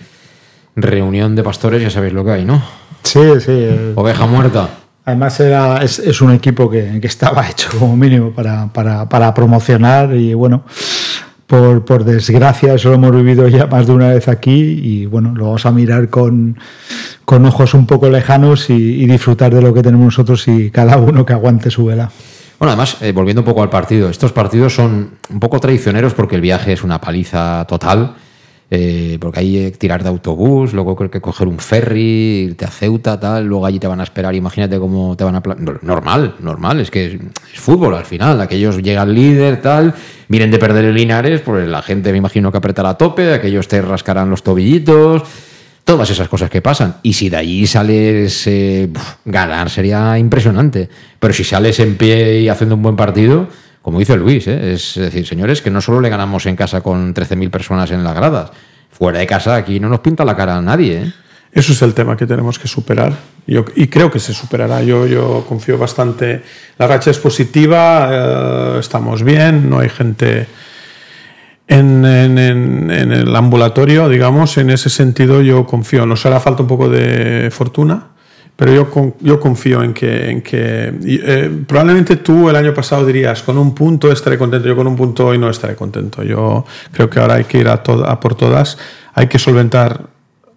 [0.76, 2.62] Reunión de pastores, ya sabéis lo que hay, ¿no?
[3.02, 3.92] Sí, sí.
[3.94, 4.68] Oveja muerta.
[5.04, 9.32] Además era, es, es un equipo que, que, estaba hecho como mínimo para, para, para
[9.32, 10.64] promocionar y bueno,
[11.46, 15.32] por, por, desgracia, eso lo hemos vivido ya más de una vez aquí y bueno,
[15.34, 16.58] lo vamos a mirar con,
[17.28, 21.26] con ojos un poco lejanos y, disfrutar de lo que tenemos nosotros y cada uno
[21.26, 22.10] que aguante su vela.
[22.58, 26.36] Bueno, además, eh, volviendo un poco al partido, estos partidos son un poco traicioneros porque
[26.36, 28.14] el viaje es una paliza total.
[28.70, 32.68] Eh, porque hay que tirar de autobús, luego creo que coger un ferry, irte a
[32.68, 35.42] Ceuta, tal, luego allí te van a esperar, imagínate cómo te van a...
[35.80, 37.16] Normal, normal, es que es,
[37.54, 39.94] fútbol al final, aquellos llegan líder, tal,
[40.28, 43.68] miren de perder el Linares, pues la gente me imagino que apretará a tope, aquellos
[43.68, 45.22] te rascarán los tobillitos,
[45.88, 46.96] todas esas cosas que pasan.
[47.02, 48.46] Y si de allí sales,
[49.24, 50.86] ganar sería impresionante,
[51.18, 53.48] pero si sales en pie y haciendo un buen partido
[53.80, 54.74] como dice Luis, ¿eh?
[54.74, 58.14] es decir, señores, que no solo le ganamos en casa con 13.000 personas en las
[58.14, 58.50] gradas,
[58.90, 61.04] fuera de casa aquí no nos pinta la cara a nadie.
[61.04, 61.12] ¿eh?
[61.52, 63.14] Eso es el tema que tenemos que superar
[63.46, 64.82] Yo, y creo que se superará.
[64.82, 66.42] Yo, yo confío bastante.
[66.76, 70.46] La racha es positiva, eh, estamos bien, no hay gente
[71.68, 74.58] en, en, en, en, el ambulatorio, digamos.
[74.58, 76.06] En ese sentido, yo confío.
[76.06, 78.08] Nos hará falta un poco de fortuna,
[78.56, 83.42] pero yo, yo confío en que, en que eh, probablemente tú el año pasado dirías,
[83.42, 86.24] con un punto estaré contento, yo con un punto hoy no estaré contento.
[86.24, 88.78] Yo creo que ahora hay que ir a, a por todas,
[89.14, 90.06] hay que solventar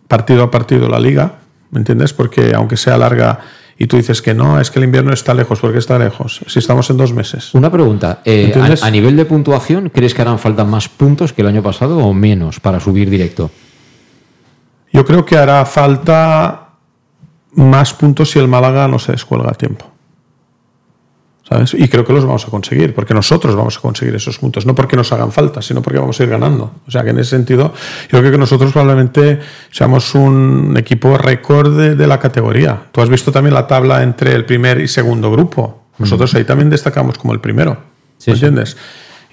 [0.07, 1.36] partido a partido la liga
[1.72, 2.14] ¿me entiendes?
[2.14, 3.39] Porque aunque sea larga
[3.82, 6.41] y tú dices que no, es que el invierno está lejos, ¿por qué está lejos?
[6.45, 7.51] Si estamos en dos meses.
[7.55, 11.41] Una pregunta, eh, a, a, nivel de puntuación, ¿crees que harán falta más puntos que
[11.41, 13.49] el año pasado o menos para subir directo?
[14.93, 16.73] Yo creo que hará falta
[17.53, 19.90] más puntos si el Málaga no se descuelga a tiempo.
[21.52, 21.74] ¿Sabes?
[21.74, 24.74] Y creo que los vamos a conseguir, porque nosotros vamos a conseguir esos puntos, no
[24.74, 26.76] porque nos hagan falta, sino porque vamos a ir ganando.
[26.88, 27.74] O sea que en ese sentido,
[28.10, 29.38] yo creo que nosotros probablemente
[29.70, 32.84] seamos un equipo récord de, de la categoría.
[32.93, 35.88] Tú has visto también la tabla entre el primer y segundo grupo.
[35.97, 37.78] Nosotros ahí también destacamos como el primero.
[38.18, 38.78] Sí, ¿Me entiendes?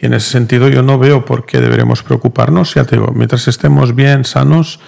[0.00, 2.74] Y en ese sentido yo no veo por qué deberemos preocuparnos.
[2.74, 4.80] Ya te digo, mientras estemos bien, sanos,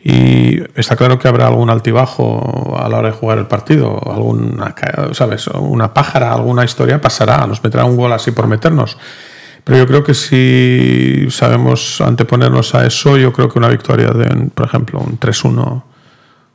[0.00, 4.74] y está claro que habrá algún altibajo a la hora de jugar el partido, alguna,
[5.12, 5.48] ¿sabes?
[5.48, 8.96] Una pájara, alguna historia pasará, nos meterá un gol así por meternos.
[9.64, 14.50] Pero yo creo que si sabemos anteponernos a eso, yo creo que una victoria de,
[14.54, 15.82] por ejemplo, un 3-1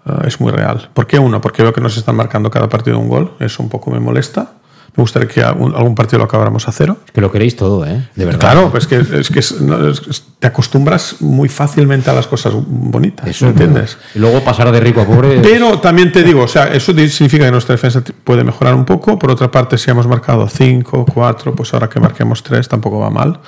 [0.05, 0.89] uh, es muy real.
[0.93, 1.39] ¿Por qué uno?
[1.39, 4.53] Porque veo que nos están marcando cada partido un gol, eso un poco me molesta.
[4.95, 6.97] Me gustaría que algún, algún, partido lo acabáramos a cero.
[7.05, 8.09] Es que lo queréis todo, ¿eh?
[8.15, 8.39] De verdad.
[8.39, 12.53] Claro, pues que, es que es, no, es, te acostumbras muy fácilmente a las cosas
[12.55, 13.97] bonitas, Eso, ¿entiendes?
[14.13, 15.39] Y luego pasar de rico a pobre.
[15.41, 19.17] Pero también te digo, o sea, eso significa que nuestra defensa puede mejorar un poco.
[19.17, 23.09] Por otra parte, si hemos marcado 5, 4, pues ahora que marquemos 3 tampoco va
[23.09, 23.39] mal.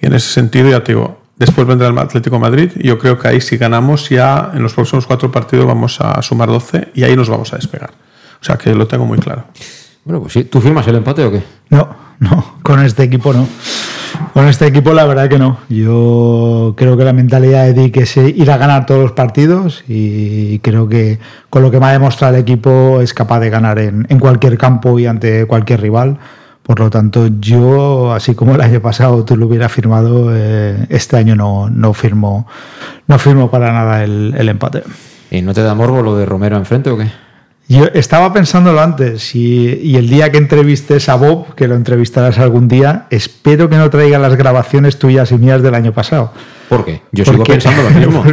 [0.00, 2.72] Y en ese sentido, ya te digo, después vendrá el Atlético de Madrid.
[2.76, 6.22] Y yo creo que ahí, si ganamos, ya en los próximos cuatro partidos vamos a
[6.22, 7.90] sumar 12 y ahí nos vamos a despegar.
[8.40, 9.44] O sea, que lo tengo muy claro.
[10.06, 10.44] Bueno, pues sí.
[10.44, 11.42] ¿Tú firmas el empate o qué?
[11.68, 11.88] No,
[12.20, 13.46] no, con este equipo no.
[14.32, 15.58] Con este equipo la verdad que no.
[15.68, 20.60] Yo creo que la mentalidad de Dick es ir a ganar todos los partidos y
[20.60, 21.18] creo que
[21.50, 24.56] con lo que me ha demostrado el equipo es capaz de ganar en, en cualquier
[24.56, 26.18] campo y ante cualquier rival.
[26.62, 31.16] Por lo tanto, yo, así como el año pasado tú lo hubieras firmado, eh, este
[31.16, 32.46] año no, no, firmo,
[33.08, 34.84] no firmo para nada el, el empate.
[35.32, 37.25] ¿Y no te da morbo lo de Romero enfrente o qué?
[37.68, 42.68] Yo estaba pensándolo antes y, el día que entrevistes a Bob, que lo entrevistarás algún
[42.68, 46.32] día, espero que no traiga las grabaciones tuyas y mías del año pasado.
[46.68, 47.02] ¿Por qué?
[47.12, 48.24] Yo sigo porque, pensando lo mismo.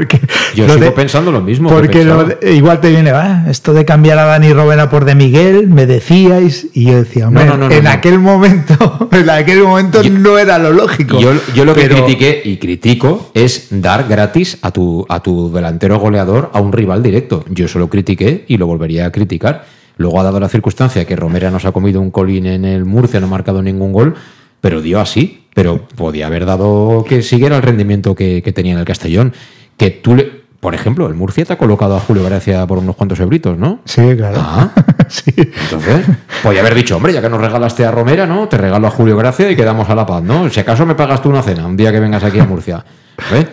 [0.55, 1.69] Yo sigo de, pensando lo mismo.
[1.69, 5.15] Porque lo de, igual te viene, ah, esto de cambiar a Dani Rovena por de
[5.15, 10.01] Miguel, me decíais, y yo decía, no, no, no, en aquel momento, en aquel momento
[10.01, 11.19] yo, no era lo lógico.
[11.19, 12.03] Yo, yo lo que pero...
[12.03, 17.03] critiqué y critico es dar gratis a tu, a tu delantero goleador a un rival
[17.03, 17.45] directo.
[17.49, 19.65] Yo eso lo critiqué y lo volvería a criticar.
[19.97, 23.19] Luego ha dado la circunstancia que Romera nos ha comido un colín en el Murcia,
[23.19, 24.15] no ha marcado ningún gol,
[24.59, 25.42] pero dio así.
[25.54, 29.34] Pero podía haber dado que siguiera el rendimiento que, que tenía en el Castellón.
[29.78, 32.95] Que tú le, por ejemplo, el Murcia te ha colocado a Julio Gracia por unos
[32.95, 33.82] cuantos euritos, ¿no?
[33.84, 34.38] Sí, claro.
[34.39, 34.72] Ah,
[35.10, 35.34] sí.
[35.36, 36.06] Entonces,
[36.41, 38.47] podía haber dicho, hombre, ya que nos regalaste a Romera, ¿no?
[38.47, 40.49] Te regalo a Julio Gracia y quedamos a la paz, ¿no?
[40.49, 42.86] Si acaso me pagas tú una cena un día que vengas aquí a Murcia.
[43.30, 43.45] ¿Ves?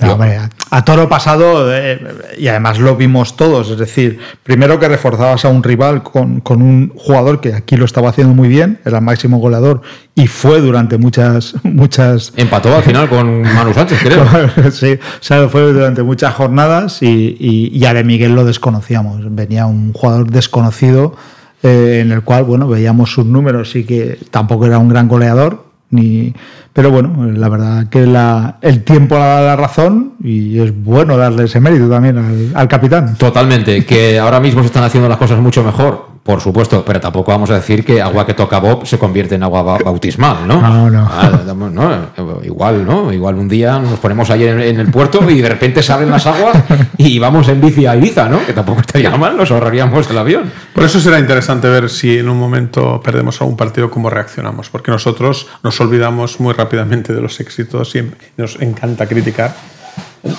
[0.00, 0.38] No, hombre,
[0.70, 2.00] a, toro pasado, eh,
[2.38, 6.62] y además lo vimos todos, es decir, primero que reforzabas a un rival con, con,
[6.62, 9.82] un jugador que aquí lo estaba haciendo muy bien, era el máximo goleador
[10.14, 11.54] y fue durante muchas.
[11.62, 14.70] muchas Empató al final con Manu Sánchez, creo.
[14.70, 19.34] sí, o sea, fue durante muchas jornadas y, y, y a de Miguel lo desconocíamos,
[19.34, 21.14] venía un jugador desconocido.
[21.62, 25.64] Eh, en el cual, bueno, veíamos sus números y que tampoco era un gran goleador,
[25.90, 26.34] ni
[26.72, 31.44] pero bueno, la verdad que la, el tiempo da la razón y es bueno darle
[31.44, 33.16] ese mérito también al, al, capitán.
[33.16, 37.32] Totalmente, que ahora mismo se están haciendo las cosas mucho mejor, por supuesto, pero tampoco
[37.32, 40.60] vamos a decir que agua que toca Bob se convierte en agua bautismal, ¿no?
[40.60, 41.08] No, no.
[41.10, 43.12] Ah, no igual, ¿no?
[43.12, 46.26] Igual un día nos ponemos ahí en, en, el puerto y de repente salen las
[46.26, 46.62] aguas
[46.98, 48.44] y vamos en bici a Ibiza, ¿no?
[48.44, 50.52] Que tampoco estaría mal, nos ahorraríamos el avión.
[50.74, 54.90] Por eso será interesante ver si en un momento perdemos algún partido, cómo reaccionamos, porque
[54.90, 59.54] nosotros nos olvidamos muy rápidamente de los éxitos y nos encanta criticar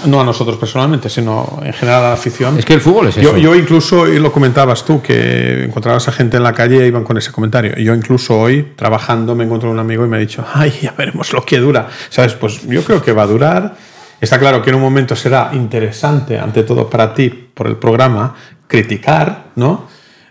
[0.05, 2.57] no a nosotros personalmente, sino en general a la afición.
[2.57, 3.31] Es que el fútbol es eso.
[3.31, 6.87] Yo, yo incluso, y lo comentabas tú, que encontrabas a gente en la calle y
[6.87, 7.75] iban con ese comentario.
[7.77, 11.33] Yo incluso hoy, trabajando, me encontré un amigo y me ha dicho, ay, ya veremos
[11.33, 11.87] lo que dura.
[12.09, 12.33] ¿Sabes?
[12.33, 13.75] Pues yo creo que va a durar.
[14.19, 18.35] Está claro que en un momento será interesante, ante todo para ti, por el programa,
[18.67, 19.87] criticar, ¿no?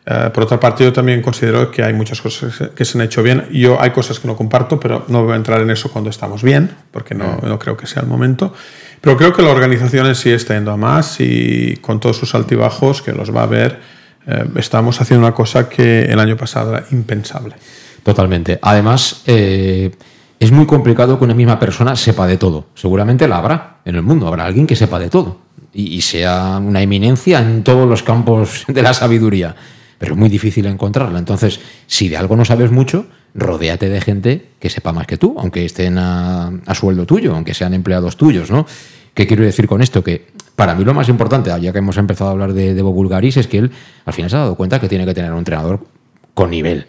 [0.07, 3.23] Uh, por otra parte, yo también considero que hay muchas cosas que se han hecho
[3.23, 3.47] bien.
[3.53, 6.43] Yo hay cosas que no comparto, pero no voy a entrar en eso cuando estamos
[6.43, 8.55] bien, porque no, no creo que sea el momento.
[9.01, 12.35] Pero creo que la organización en sí está yendo a más y con todos sus
[12.35, 13.81] altibajos, que los va a ver,
[14.27, 17.55] eh, estamos haciendo una cosa que el año pasado era impensable.
[18.03, 18.59] Totalmente.
[18.63, 19.91] Además, eh,
[20.39, 22.67] es muy complicado que una misma persona sepa de todo.
[22.75, 25.41] Seguramente la habrá en el mundo, habrá alguien que sepa de todo
[25.73, 29.57] y, y sea una eminencia en todos los campos de la sabiduría.
[30.01, 31.19] Pero es muy difícil encontrarla.
[31.19, 35.37] Entonces, si de algo no sabes mucho, rodéate de gente que sepa más que tú,
[35.39, 38.67] aunque estén a, sueldo tuyo, aunque sean empleados tuyos, ¿no?
[39.13, 40.03] ¿Qué quiero decir con esto?
[40.03, 43.47] Que para mí lo más importante, ya que hemos empezado a hablar de, de es
[43.47, 43.71] que él
[44.07, 45.85] al final se ha dado cuenta que tiene que tener un entrenador
[46.33, 46.87] con nivel.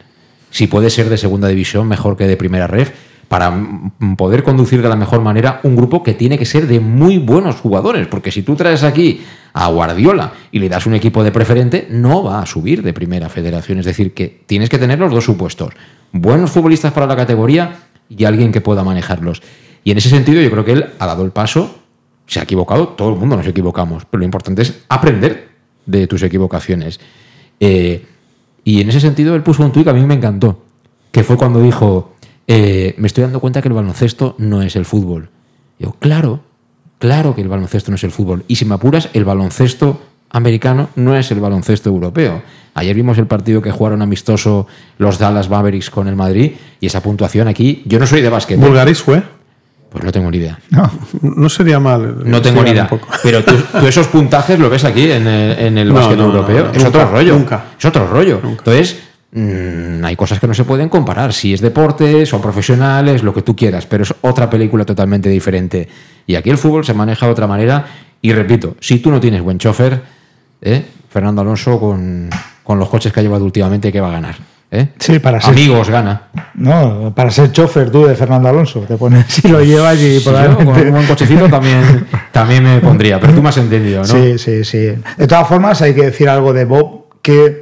[0.50, 2.92] Si puede ser de segunda división, mejor que de primera ref,
[3.32, 3.50] para
[4.18, 7.56] poder conducir de la mejor manera un grupo que tiene que ser de muy buenos
[7.56, 8.08] jugadores.
[8.08, 9.22] Porque si tú traes aquí
[9.54, 13.30] a Guardiola y le das un equipo de preferente, no va a subir de primera
[13.30, 13.80] federación.
[13.80, 15.74] Es decir, que tienes que tener los dos supuestos.
[16.12, 17.76] Buenos futbolistas para la categoría
[18.10, 19.42] y alguien que pueda manejarlos.
[19.86, 21.80] Y en ese sentido yo creo que él ha dado el paso,
[22.28, 25.52] se ha equivocado, todo el mundo nos equivocamos, pero lo importante es aprender
[25.86, 27.00] de tus equivocaciones.
[27.62, 28.06] Eh,
[28.66, 30.66] y en ese sentido él puso un tuit que a mí me encantó,
[31.14, 32.12] que fue cuando dijo,
[32.54, 35.30] eh, me estoy dando cuenta que el baloncesto no es el fútbol.
[35.80, 36.42] Yo, claro,
[37.00, 38.44] claro que el baloncesto no es el fútbol.
[38.48, 42.42] Y si me apuras, el baloncesto americano no es el baloncesto europeo.
[42.74, 47.02] Ayer vimos el partido que jugaron amistoso los Dallas Mavericks con el Madrid y esa
[47.02, 48.58] puntuación aquí, yo no soy de básquet.
[48.58, 48.66] ¿eh?
[48.66, 49.24] ¿Bulgaris fue?
[49.90, 50.58] Pues no tengo ni idea.
[50.70, 50.90] No,
[51.22, 52.24] no sería mal.
[52.24, 52.90] No tengo ni idea.
[53.24, 56.26] Pero tú, tú esos puntajes lo ves aquí en el, en el No, básquet no,
[56.28, 56.68] europeo.
[56.72, 57.34] es nunca, otro rollo.
[57.34, 57.66] nunca.
[57.78, 58.40] Es otro rollo.
[58.44, 59.00] Entonces,
[59.34, 61.34] mm, hay cosas que no se pueden comparar.
[61.34, 65.88] Si es deporte, son profesionales, lo que tú quieras, pero es otra película totalmente diferente.
[66.28, 67.86] Y aquí el fútbol se maneja de otra manera.
[68.22, 70.02] Y repito, si tú no tienes buen chofer,
[70.62, 70.86] ¿eh?
[71.10, 72.30] Fernando Alonso con,
[72.64, 74.36] con los coches que ha llevado últimamente, ¿qué va a ganar?
[74.74, 74.88] ¿Eh?
[75.00, 76.28] Sí, para ser- Amigos gana.
[76.54, 80.24] No, para ser chofer tú de Fernando Alonso, te pones si lo llevas y Sí,
[80.24, 80.66] yo probablemente...
[80.74, 84.06] con un buen cochecito también, también me pondría, pero tú me has entendido, ¿no?
[84.08, 84.94] Sí, sí, sí.
[85.18, 87.61] De todas formas, hay que decir algo de Bob que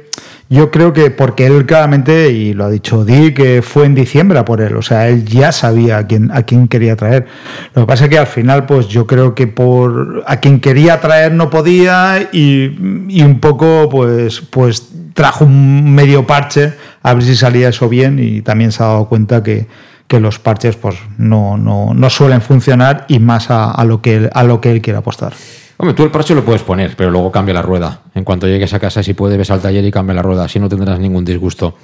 [0.50, 4.36] yo creo que porque él claramente, y lo ha dicho Di, que fue en diciembre
[4.36, 7.26] a por él, o sea, él ya sabía a quién, a quién quería traer.
[7.72, 11.00] Lo que pasa es que al final, pues yo creo que por a quien quería
[11.00, 16.72] traer no podía y, un poco, pues, pues trajo un medio parche
[17.04, 19.68] a ver si salía eso bien y también se ha dado cuenta que,
[20.08, 24.16] que los parches pues no, no, no suelen funcionar y más a, a lo que
[24.16, 25.32] él, a lo que él quiere apostar.
[25.80, 28.02] Hombre, tú el parche lo puedes poner, pero luego cambia la rueda.
[28.14, 30.44] En cuanto llegues a casa, si puedes, ves al taller y cambia la rueda.
[30.44, 31.78] Así no tendrás ningún disgusto.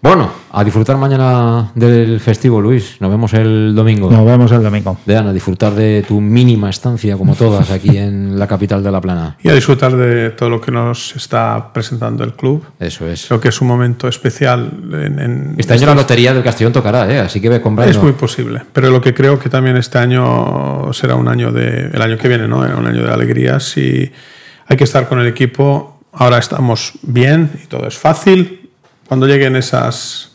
[0.00, 2.96] Bueno, a disfrutar mañana del festivo, Luis.
[3.00, 4.08] Nos vemos el domingo.
[4.08, 4.96] Nos vemos el domingo.
[5.04, 9.00] Vean, a disfrutar de tu mínima estancia, como todas, aquí en la capital de La
[9.00, 9.36] Plana.
[9.42, 12.64] Y a disfrutar de todo lo que nos está presentando el club.
[12.78, 13.26] Eso es.
[13.26, 14.70] Creo que es un momento especial.
[14.92, 17.18] En, en Este año la lotería del Castellón tocará, ¿eh?
[17.18, 17.90] Así que ve comprando.
[17.90, 18.62] Es muy posible.
[18.72, 21.90] Pero lo que creo que también este año será un año de.
[21.92, 22.58] El año que viene, ¿no?
[22.58, 24.12] Un año de alegrías y
[24.68, 25.98] hay que estar con el equipo.
[26.12, 28.57] Ahora estamos bien y todo es fácil.
[29.08, 30.32] Cuando lleguen esas,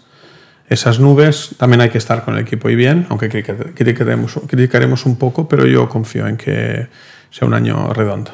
[0.67, 5.05] esas nubes, también hay que estar con el equipo y bien, aunque critic- criticaremos, criticaremos
[5.05, 6.88] un poco, pero yo confío en que
[7.30, 8.32] sea un año redondo.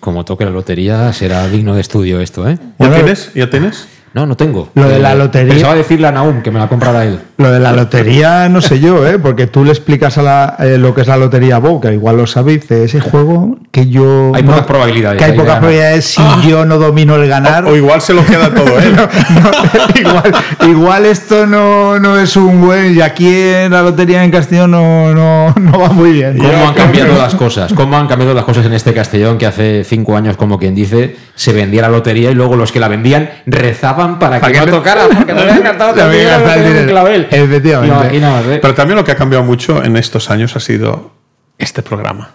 [0.00, 2.58] Como toque la lotería, será digno de estudio esto, ¿eh?
[2.78, 3.34] ¿Ya tienes?
[3.34, 3.88] ¿Ya tienes?
[4.16, 4.70] No, no tengo.
[4.74, 7.20] Lo de la Eh, lotería- Pensaba decirle a Naum que me la comprara él.
[7.36, 9.18] Lo de la lotería no sé yo, ¿eh?
[9.18, 11.92] porque tú le explicas a la, eh, lo que es la lotería a Bob, que
[11.92, 14.32] igual lo sabe, dice, ese juego que yo...
[14.34, 17.66] Hay pocas probabilidades Que hay pocas probabilidades si yo no domino el ganar.
[17.66, 18.96] O, o igual se lo queda todo él.
[19.96, 20.32] igual,
[20.66, 22.96] igual esto no, no es un buen...
[22.96, 26.38] Y aquí en la lotería en Castillo no, no, no va muy bien.
[26.38, 27.70] ¿Cómo han cambiado las cosas?
[27.74, 31.16] ¿Cómo han cambiado las cosas en este Castellón que hace cinco años, como quien dice,
[31.34, 34.58] se vendía la lotería y luego los que la vendían rezaban para que, Para que
[34.60, 35.02] no no- tocara?
[35.08, 37.28] Porque gastado el no tenían un clavel.
[37.30, 38.58] ¿eh?
[38.62, 41.10] Pero también lo que ha cambiado mucho en estos años ha sido
[41.58, 42.30] este programa.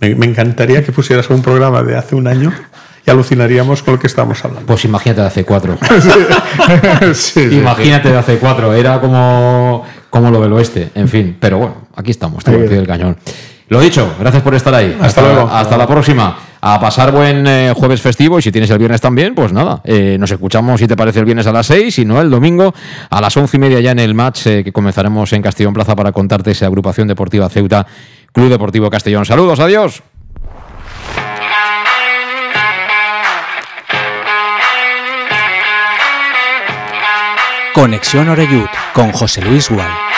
[0.00, 2.52] Me, me encantaría que pusieras un programa de hace un año
[3.06, 4.66] y alucinaríamos con lo que estamos hablando.
[4.66, 5.78] Pues imagínate de hace cuatro.
[7.14, 8.72] Sí, sí, imagínate de hace cuatro.
[8.74, 10.90] Era como, como lo del oeste.
[10.94, 13.16] En fin, pero bueno, aquí estamos, pie del cañón.
[13.68, 14.96] Lo dicho, gracias por estar ahí.
[15.00, 15.48] Hasta luego.
[15.50, 16.38] Hasta la próxima.
[16.68, 19.82] A pasar buen eh, jueves festivo y si tienes el viernes también, pues nada.
[19.84, 22.74] eh, nos escuchamos si te parece el viernes a las seis y no el domingo
[23.08, 25.94] a las once y media ya en el match eh, que comenzaremos en Castellón Plaza
[25.94, 27.86] para contarte esa agrupación deportiva Ceuta,
[28.32, 29.24] Club Deportivo Castellón.
[29.24, 30.02] Saludos, adiós.
[37.74, 40.15] Conexión Oreyud con José Luis Gual.